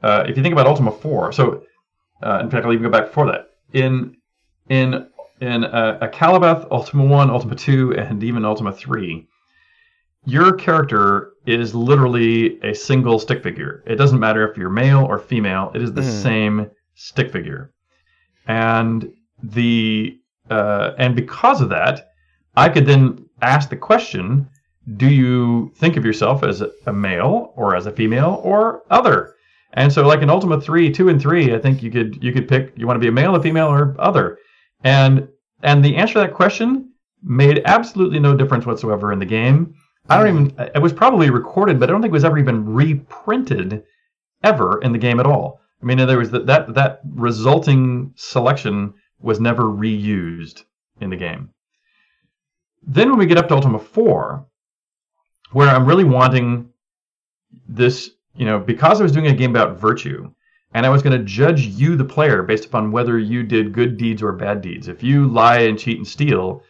[0.02, 1.62] uh, if you think about Ultima 4, so
[2.22, 3.50] uh, in fact, I'll even go back before that.
[3.72, 4.16] In
[4.68, 5.08] in
[5.40, 9.26] in uh, a Akalabeth, Ultima 1, Ultima 2, and even Ultima 3,
[10.26, 13.82] your character is literally a single stick figure.
[13.86, 16.22] It doesn't matter if you're male or female, it is the Mhm.
[16.22, 17.70] same stick figure.
[18.46, 19.08] And
[19.42, 22.06] the uh, and because of that,
[22.56, 24.48] I could then ask the question,
[24.96, 29.34] do you think of yourself as a male or as a female or other?
[29.72, 32.46] And so like in Ultima 3, 2 and 3, I think you could you could
[32.48, 34.38] pick you want to be a male, a female or other.
[34.84, 35.28] And
[35.62, 36.90] and the answer to that question
[37.22, 39.74] made absolutely no difference whatsoever in the game.
[40.08, 42.64] I don't even it was probably recorded, but I don't think it was ever even
[42.64, 43.82] reprinted
[44.42, 45.60] ever in the game at all.
[45.82, 50.64] I mean, there was that that, that resulting selection was never reused
[51.00, 51.50] in the game.
[52.86, 54.46] Then when we get up to Ultima 4,
[55.52, 56.68] where I'm really wanting
[57.68, 60.30] this, you know, because I was doing a game about virtue,
[60.72, 63.96] and I was going to judge you, the player, based upon whether you did good
[63.96, 64.88] deeds or bad deeds.
[64.88, 66.62] If you lie and cheat and steal,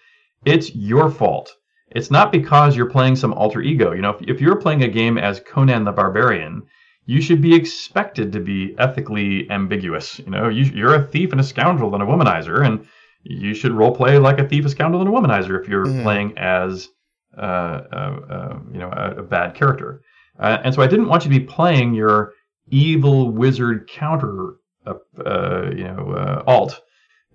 [0.44, 1.52] it's your fault.
[1.90, 3.92] It's not because you're playing some alter ego.
[3.92, 6.62] You know, if, if you're playing a game as Conan the Barbarian,
[7.06, 10.18] you should be expected to be ethically ambiguous.
[10.18, 12.86] You know, you, you're a thief and a scoundrel and a womanizer, and
[13.22, 16.02] you should role play like a thief, a scoundrel, and a womanizer if you're Mhm.
[16.02, 16.88] playing as,
[17.38, 17.40] uh,
[17.92, 20.02] uh, uh, you know, a, a bad character.
[20.38, 22.32] Uh, and so I didn't want you to be playing your
[22.68, 24.54] evil wizard counter,
[24.86, 24.94] uh,
[25.24, 26.80] uh, you know, uh, alt.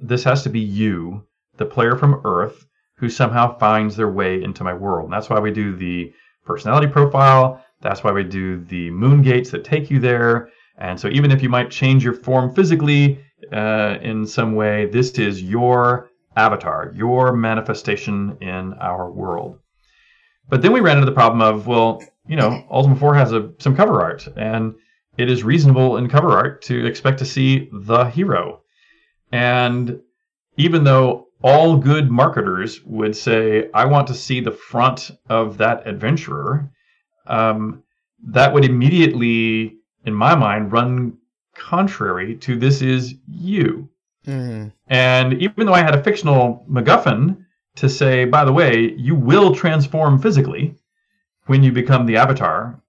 [0.01, 1.25] This has to be you,
[1.57, 2.65] the player from Earth,
[3.01, 5.05] who somehow finds their way into my world.
[5.05, 6.13] And that's why we do the
[6.45, 7.65] personality profile.
[7.81, 10.49] That's why we do the moon gates that take you there.
[10.77, 13.19] And so even if you might change your form physically
[13.51, 19.57] uh, in some way, this is your avatar, your manifestation in our world.
[20.47, 23.51] But then we ran into the problem of, well, you know, Ultima 4 has a,
[23.57, 24.75] some cover art, and
[25.17, 28.61] it is reasonable in cover art to expect to see the hero.
[29.31, 30.01] And
[30.57, 35.87] even though all good marketers would say, I want to see the front of that
[35.87, 36.69] adventurer,
[37.27, 37.83] um,
[38.27, 41.17] that would immediately, in my mind, run
[41.55, 43.89] contrary to this is you.
[44.27, 44.71] Mhm.
[44.87, 47.37] And even though I had a fictional MacGuffin
[47.75, 50.75] to say, by the way, you will transform physically
[51.47, 52.79] when you become the avatar,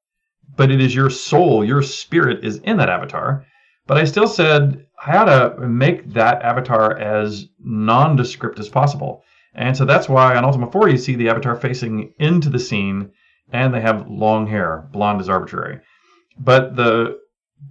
[0.56, 3.46] but it is your soul, your spirit is in that avatar.
[3.86, 9.24] But I still said I ought to make that avatar as nondescript as possible.
[9.54, 13.10] And so that's why on Ultima 4 you see the avatar facing into the scene
[13.52, 14.88] and they have long hair.
[14.92, 15.80] Blonde is arbitrary.
[16.38, 17.18] But the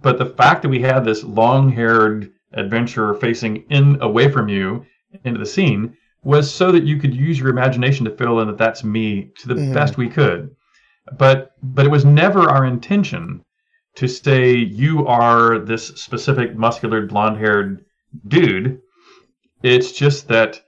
[0.00, 4.86] but the fact that we had this long-haired adventurer facing in away from you
[5.24, 5.94] into the scene
[6.24, 9.48] was so that you could use your imagination to fill in that that's me to
[9.48, 9.74] the Mhm.
[9.74, 10.50] best we could.
[11.18, 13.44] But but it was never our intention
[13.96, 17.84] to say you are this specific muscular blonde-haired
[18.28, 18.80] dude.
[19.62, 20.60] It's just that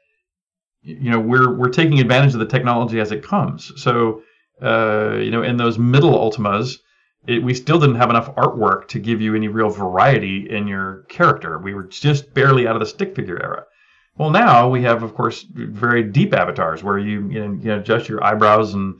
[0.82, 3.72] you know we're we're taking advantage of the technology as it comes.
[3.82, 4.22] So
[4.62, 6.78] uh, you know in those middle Ultimas,
[7.26, 11.04] it, we still didn't have enough artwork to give you any real variety in your
[11.08, 11.58] character.
[11.58, 13.64] We were just barely out of the stick figure era.
[14.16, 17.78] Well, now we have, of course, very deep avatars where you you know, you know
[17.80, 18.94] adjust your eyebrows and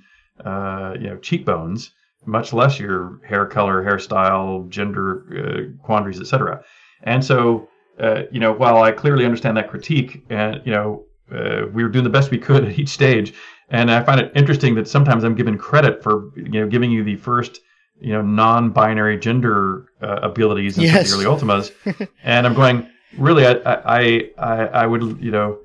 [0.44, 1.92] uh, you know cheekbones,
[2.26, 6.62] much less your hair color, hairstyle, gender uh, quandaries, etc.
[7.02, 7.68] And so,
[8.00, 11.88] uh, you know, while I clearly understand that critique, and you know, uh, we were
[11.88, 13.34] doing the best we could at each stage,
[13.70, 17.04] and I find it interesting that sometimes I'm given credit for you know giving you
[17.04, 17.60] the first
[18.00, 21.08] you know non-binary gender uh, abilities in Yes.
[21.10, 21.72] the early Ultimas,
[22.24, 22.88] and I'm going
[23.18, 25.58] really, I I I, I would you know.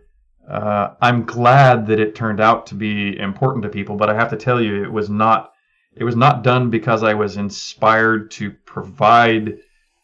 [0.49, 4.31] Uh, I'm glad that it turned out to be important to people, but I have
[4.31, 5.51] to tell you, it was not.
[5.95, 9.57] It was not done because I was inspired to provide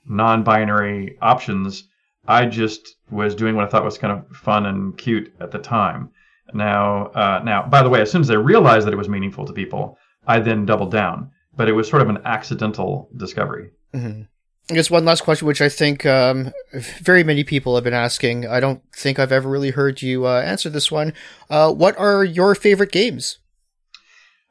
[0.07, 1.87] non-binary options.
[2.27, 5.59] I just was doing what I thought was kind of fun and cute at the
[5.59, 6.09] time,
[6.53, 9.45] Now, uh, now, by the way, as soon as I realized that it was meaningful
[9.45, 9.97] to people,
[10.27, 11.31] I then doubled down.
[11.55, 13.69] But it was sort of an accidental discovery.
[13.93, 14.23] Mm-hmm.
[14.69, 16.51] I guess one last question, which I think um,
[16.99, 18.47] very many people have been asking.
[18.47, 21.13] I don't think I've ever really heard you uh, answer this one.
[21.49, 23.37] Uh, what are your favorite games?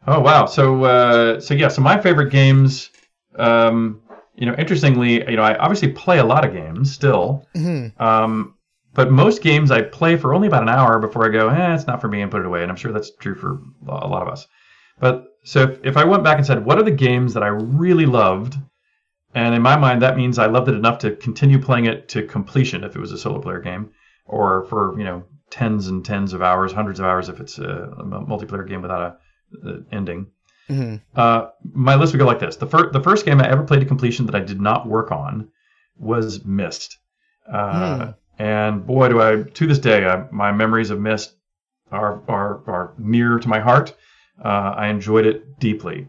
[0.07, 0.47] Oh wow!
[0.47, 2.91] So uh, so yeah, so my favorite games.
[3.37, 4.01] Um,
[4.37, 7.47] you know, interestingly, you know, I obviously play a lot of games still.
[7.55, 8.03] Mm-hmm.
[8.03, 8.55] Um,
[8.93, 11.87] but most games I play for only about an hour before I go, eh, it's
[11.87, 12.63] not for me, and put it away.
[12.63, 14.47] And I'm sure that's true for a lot of us.
[15.01, 17.49] But so if, if I went back and said, what are the games that I
[17.49, 18.57] really loved?
[19.35, 22.23] And in my mind, that means I loved it enough to continue playing it to
[22.23, 23.91] completion if it was a solo player game,
[24.27, 27.95] or for you know tens and tens of hours, hundreds of hours if it's a,
[27.99, 29.17] a multiplayer game without a,
[29.93, 30.27] ending.
[30.69, 30.97] Mm-hmm.
[31.15, 33.81] Uh, my list would go like this: the first the first game I ever played
[33.81, 35.49] to completion that I did not work on
[35.99, 36.99] was Myst.
[37.51, 38.15] Uh, mm.
[38.39, 41.35] And boy, do I to this day, I, my memories of Myst
[41.93, 43.95] are are are near to my heart.
[44.43, 46.09] Uh, I enjoyed it deeply.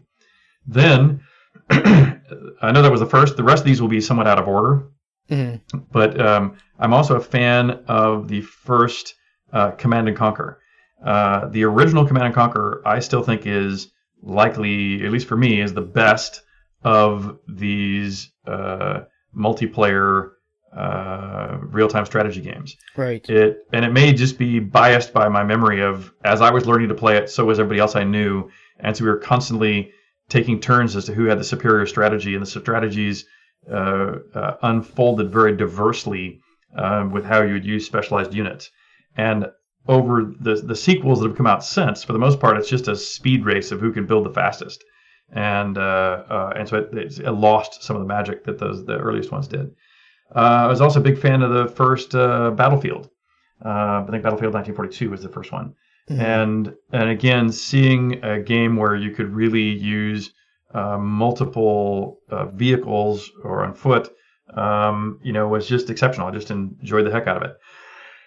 [0.66, 1.20] Then
[1.70, 3.36] I know that was the first.
[3.36, 4.88] The rest of these will be somewhat out of order.
[5.30, 5.78] Mm-hmm.
[5.92, 9.14] But um, I'm also a fan of the first
[9.52, 10.60] uh, Command and Conquer.
[11.04, 13.88] Uh, the original Command and Conquer, I still think is
[14.22, 16.42] likely, at least for me, is the best
[16.82, 19.00] of these uh,
[19.36, 20.30] multiplayer
[20.76, 22.76] uh, real-time strategy games.
[22.96, 23.28] Right.
[23.28, 26.88] It and it may just be biased by my memory of as I was learning
[26.88, 29.92] to play it, so was everybody else I knew, and so we were constantly
[30.28, 33.24] taking turns as to who had the superior strategy, and the strategies
[33.70, 36.40] uh, uh, unfolded very diversely
[36.76, 38.70] uh, with how you would use specialized units.
[39.16, 39.46] And
[39.88, 42.88] over the the sequels that have come out since, for the most part, it's just
[42.88, 44.84] a speed race of who can build the fastest,
[45.32, 48.98] and uh, uh, and so it, it, lost some of the magic that those the
[48.98, 49.74] earliest ones did.
[50.34, 53.08] Uh, I was also a big fan of the first Battlefield.
[53.62, 55.74] I think Battlefield 1942 was the first one.
[56.10, 56.20] Mm-hmm.
[56.20, 60.32] And and again, seeing a game where you could really use
[60.74, 64.12] uh, multiple uh, vehicles or on foot,
[64.54, 66.28] um, you know, was just exceptional.
[66.28, 67.56] I just enjoyed the heck out of it.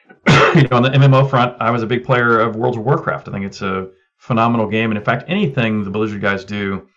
[0.56, 3.28] you know, on the MMO front, I was a big player of World of Warcraft.
[3.28, 6.88] I think it's a phenomenal game, and in fact, anything the Blizzard guys do,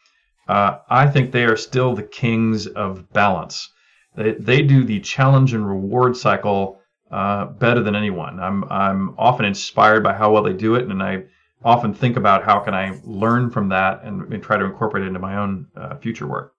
[0.49, 3.71] uh, I think they are still the kings of balance.
[4.17, 6.81] They they do the challenge and reward cycle
[7.11, 8.41] uh, better than anyone.
[8.41, 11.25] I'm I'm often inspired by how well they do it, and I
[11.65, 15.09] often think about how can I learn from that and, and try to incorporate it
[15.09, 16.55] into my own uh, future work.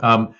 [0.00, 0.34] Um,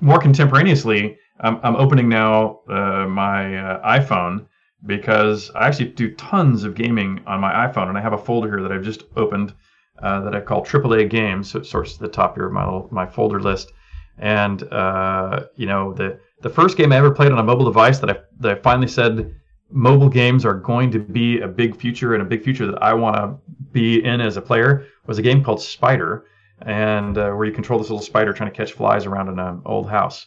[0.00, 4.46] more contemporaneously, I'm, I'm opening now uh, my uh, iPhone
[4.86, 8.48] because I actually do tons of gaming on my iPhone, and I have a folder
[8.48, 9.54] here that I've just opened
[10.02, 11.50] uh, that I call AAA games.
[11.50, 13.72] So it sorts to the top here of my little, my folder list,
[14.18, 17.98] and uh, you know the the first game I ever played on a mobile device
[18.00, 19.34] that I that I finally said
[19.70, 22.94] mobile games are going to be a big future and a big future that I
[22.94, 23.36] want to
[23.72, 26.26] be in as a player was a game called Spider,
[26.62, 29.62] and uh, where you control this little spider trying to catch flies around in an
[29.64, 30.26] old house.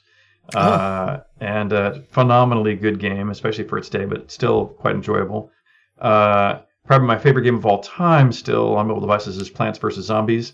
[0.55, 0.59] Oh.
[0.59, 5.51] Uh, and a phenomenally good game, especially for its day, but still quite enjoyable.
[5.99, 10.05] Uh, probably my favorite game of all time, still on mobile devices, is Plants vs
[10.05, 10.53] Zombies.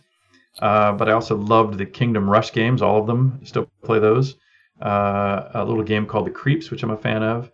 [0.60, 3.40] Uh, but I also loved the Kingdom Rush games, all of them.
[3.44, 4.36] Still play those
[4.82, 7.52] uh, a little game called The Creeps, which I'm a fan of,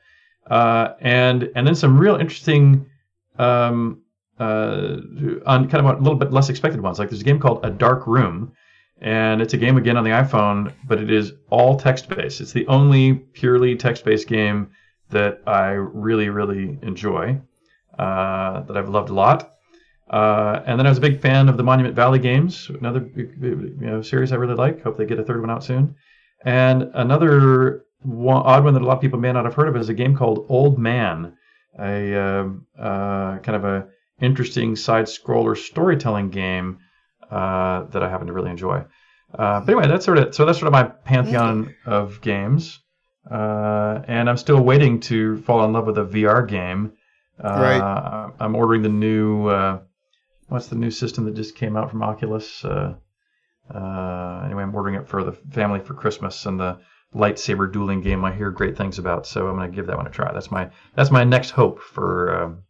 [0.49, 2.86] uh, and and then some real interesting,
[3.38, 4.02] um,
[4.40, 4.98] uh,
[5.45, 6.99] on kind of a little bit less expected ones.
[6.99, 8.52] Like there's a game called A Dark Room,
[9.01, 12.41] and it's a game again on the iPhone, but it is all text based.
[12.41, 14.71] It's the only purely text based game
[15.09, 17.39] that I really really enjoy,
[17.97, 19.55] uh, that I've loved a lot.
[20.09, 23.77] Uh, and then I was a big fan of the Monument Valley games, another you
[23.80, 24.81] know, series I really like.
[24.81, 25.95] Hope they get a third one out soon.
[26.43, 29.76] And another one, odd one that a lot of people may not have heard of
[29.76, 31.34] is a game called Old Man,
[31.77, 32.49] a uh,
[32.81, 33.88] uh, kind of a
[34.19, 36.80] interesting side scroller storytelling game
[37.31, 38.84] uh, that I happen to really enjoy.
[39.34, 42.80] Uh, but anyway, that's sort of so that's sort of my pantheon of games,
[43.30, 46.93] uh, and I'm still waiting to fall in love with a VR game.
[47.41, 48.34] Uh, right.
[48.39, 49.49] I'm ordering the new
[50.47, 52.65] what's the new system that just came out from Oculus?
[52.65, 52.95] Uh,
[54.45, 56.80] anyway, I'm ordering it for the family for Christmas and the
[57.14, 59.26] lightsaber dueling game I hear great things about.
[59.27, 60.31] So I'm going to give that one a try.
[60.34, 62.64] That's my that's my next hope for um,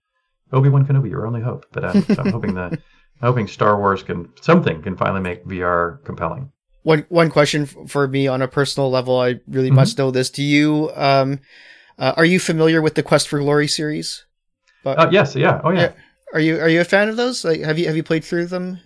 [0.51, 1.09] Obi Wan Kenobi.
[1.09, 2.79] Your only hope, but I'm, I'm hoping that
[3.21, 6.51] hoping Star Wars can something can finally make VR compelling.
[6.83, 9.75] One one question for me on a personal level, I really mm-hmm.
[9.75, 10.29] must know this.
[10.29, 11.39] Do you um,
[11.97, 14.25] uh, are you familiar with the Quest for Glory series?
[14.83, 15.91] But, uh, yes, yeah, oh yeah.
[16.33, 17.43] Are you are you a fan of those?
[17.43, 18.79] Like, have you have you played through them?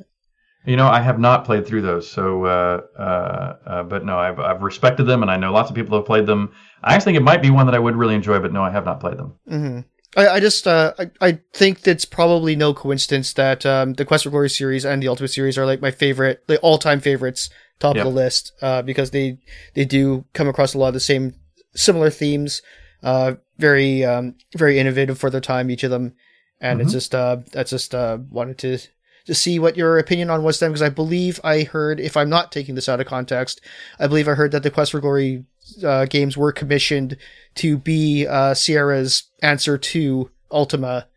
[0.65, 4.39] You know, I have not played through those, so uh, uh, uh, but no, I've
[4.39, 6.53] I've respected them, and I know lots of people have played them.
[6.81, 8.69] I actually think it might be one that I would really enjoy, but no, I
[8.69, 9.33] have not played them.
[9.49, 9.79] Mm-hmm.
[10.15, 14.23] I, I just uh, I, I think it's probably no coincidence that um, the Quest
[14.23, 17.49] for Glory series and the Ultima series are like my favorite, the all time favorites,
[17.79, 18.05] top Yep.
[18.05, 19.39] of the list, uh, because they
[19.73, 21.33] they do come across a lot of the same
[21.75, 22.61] similar themes,
[23.01, 26.13] uh, very um, very innovative for their time, each of them,
[26.61, 26.93] and it's Mhm.
[26.93, 28.77] just uh, that's just uh, wanted to
[29.25, 32.29] to see what your opinion on was them because I believe I heard, if I'm
[32.29, 33.61] not taking this out of context,
[33.97, 35.45] I believe I heard that the Quest for Glory
[35.83, 37.17] uh, games were commissioned
[37.55, 41.07] to be uh, Sierra's answer to Ultima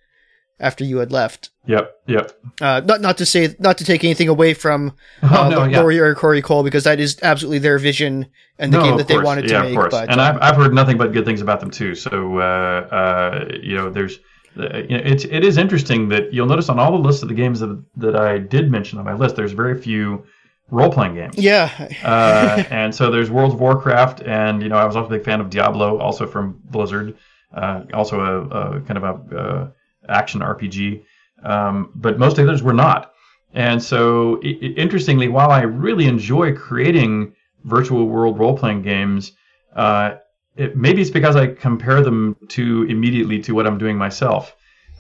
[0.59, 1.51] after you had left.
[1.67, 2.33] Yep, yep.
[2.61, 4.93] Uh, not not to say not to take anything away from
[5.23, 5.81] Oh, uh, no, yeah.
[5.81, 8.27] Lori or Corey Cole because that is absolutely their vision
[8.59, 9.71] and the No, game that they wanted to yeah, make.
[9.71, 9.91] Of course.
[9.91, 11.95] But and um, I've, I've heard nothing but good things about them too.
[11.95, 14.21] So uh, uh, you know, there's
[14.59, 17.29] uh, you know, it's it is interesting that you'll notice on all the lists of
[17.29, 20.25] the games that that I did mention on my list, there's very few
[20.71, 21.37] role playing games.
[21.37, 21.71] yeah,
[22.03, 25.25] uh, and so there's World of Warcraft, and you know I was also a big
[25.25, 27.17] fan of Diablo, also from Blizzard,
[27.55, 29.69] uh, also a, a kind of a uh,
[30.09, 31.03] action RPG,
[31.45, 33.13] um, but most others were not.
[33.55, 37.35] And so, i i- interestingly, while I really enjoy creating
[37.65, 39.33] virtual world role playing games,
[39.75, 40.17] uh,
[40.57, 44.55] it, maybe it's because I compare them to immediately to what I'm doing myself.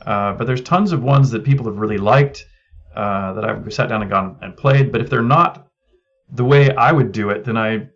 [0.04, 2.44] Uh, but there's tons of ones that people have really liked
[2.96, 4.90] uh, that I've sat down and gone and played.
[4.90, 5.68] But if they're not
[6.30, 7.88] the way I would do it, then I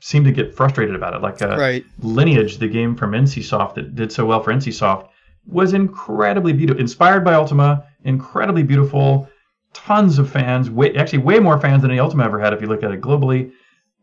[0.00, 1.22] seem to get frustrated about it.
[1.22, 1.84] Like uh, right.
[2.00, 5.08] Lineage, the game from NCSoft that did so well for NCSoft,
[5.46, 9.28] was incredibly beautiful, inspired by Ultima, incredibly beautiful,
[9.72, 12.66] tons of fans, way, actually way more fans than any Ultima ever had if you
[12.66, 13.52] look at it globally.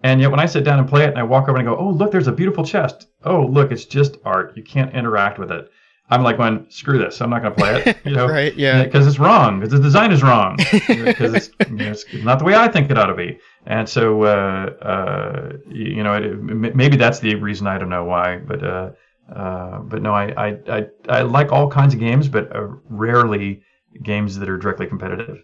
[0.04, 1.72] And yet when I sit down and play it and I walk over and I
[1.72, 3.08] go, oh, look, there's a beautiful chest.
[3.24, 4.56] Oh, look, it's just art.
[4.56, 5.70] You can't interact with it.
[6.10, 7.20] I'm like, going, screw this.
[7.22, 7.98] I'm not going to play it.
[8.06, 8.84] You know, Right, yeah.
[8.84, 9.60] Because it's wrong.
[9.60, 10.58] Because the design is wrong.
[10.88, 13.40] Because it's, you know, it's not the way I think it ought to be.
[13.66, 17.68] And so, uh, uh, you, know, it, maybe that's the reason.
[17.68, 18.92] I don't know why, but uh,
[19.34, 23.62] uh, but no, I, I I I like all kinds of games, but uh, rarely
[24.02, 25.44] games that are directly competitive.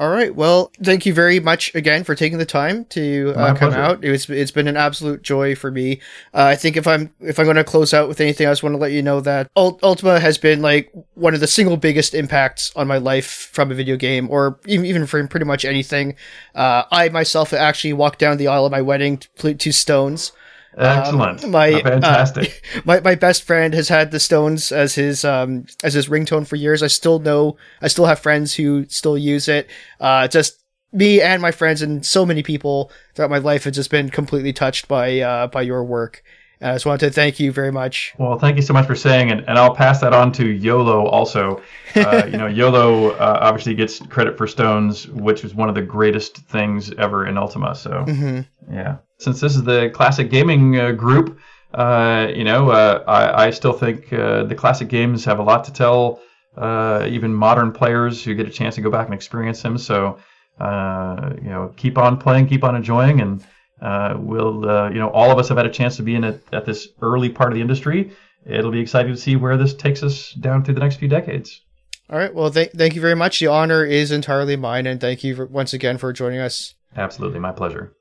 [0.00, 0.34] All right.
[0.34, 4.04] Well, thank you very much again for taking the time to uh, come out.
[4.04, 6.00] It was it's been an absolute joy for me.
[6.32, 8.64] Uh, I think if I'm if I'm going to close out with anything, I just
[8.64, 11.76] want to let you know that Ult- Ultima has been like one of the single
[11.76, 15.64] biggest impacts on my life from a video game, or even even from pretty much
[15.64, 16.16] anything.
[16.56, 20.32] Uh, I myself actually walked down the aisle of my wedding to, to Stones.
[20.76, 22.64] Excellent, my, Oh, uh, fantastic.
[22.84, 26.56] my my best friend has had the Stones as his um as his ringtone for
[26.56, 26.82] years.
[26.82, 29.68] I still know I still have friends who still use it.
[30.00, 30.60] Uh, just
[30.92, 34.52] me and my friends and so many people throughout my life have just been completely
[34.52, 36.22] touched by uh by your work.
[36.60, 38.14] And I just wanted to thank you very much.
[38.16, 41.04] Well, thank you so much for saying it, and I'll pass that on to Iolo
[41.04, 41.60] also.
[41.96, 45.82] Uh, you know, Iolo uh, obviously gets credit for Stones, which was one of the
[45.82, 47.74] greatest things ever in Ultima.
[47.74, 48.40] So, hmm
[48.70, 48.96] yeah.
[49.24, 51.38] Since this is the classic gaming uh, group,
[51.72, 55.64] uh, you know, uh, I, I still think uh, the classic games have a lot
[55.64, 56.20] to tell
[56.58, 59.78] uh, even modern players who get a chance to go back and experience them.
[59.78, 60.18] So,
[60.60, 63.44] uh, you know, keep on playing, keep on enjoying, and
[63.80, 66.22] uh, we'll, uh, you know, all of us have had a chance to be in
[66.22, 68.12] it at this early part of the industry.
[68.44, 71.62] It'll be exciting to see where this takes us down through the next few decades.
[72.10, 72.34] All right.
[72.34, 73.40] Well, thank thank you very much.
[73.40, 76.74] The honor is entirely mine, and thank you for, once again for joining us.
[76.94, 77.94] Absolutely, my pleasure.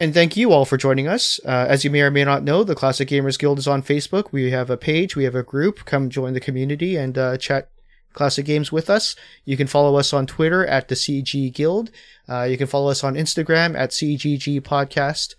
[0.00, 1.38] And thank you all for joining us.
[1.44, 4.32] Uh, as you may or may not know, the Classic Gamers Guild is on Facebook.
[4.32, 5.84] We have a page, we have a group.
[5.84, 7.68] Come join the community and uh, chat
[8.12, 9.14] classic games with us.
[9.44, 11.90] You can follow us on Twitter at the CG Guild.
[12.28, 15.34] Uh, you can follow us on Instagram at CGG Podcast.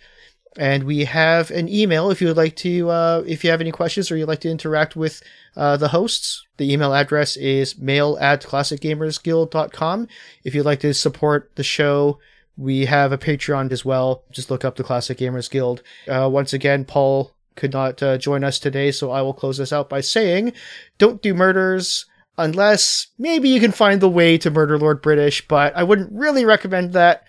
[0.58, 3.72] And we have an email if you would like to, uh, if you have any
[3.72, 5.22] questions or you'd like to interact with
[5.58, 6.46] uh, the hosts.
[6.56, 10.08] The email address is mail at classicgamersguild.com.
[10.46, 12.20] If you'd like to support the show,
[12.58, 14.24] we have a Patreon as well.
[14.32, 15.82] Just look up the Classic Gamers Guild.
[16.08, 19.74] Uh, once again, Paul could not uh, join us today, so I will close this
[19.74, 20.54] out by saying,
[20.98, 22.06] don't do murders
[22.38, 26.46] unless maybe you can find the way to murder Lord British, but I wouldn't really
[26.46, 27.24] recommend that,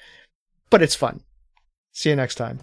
[0.71, 1.23] but it's fun.
[1.93, 2.59] See you next time.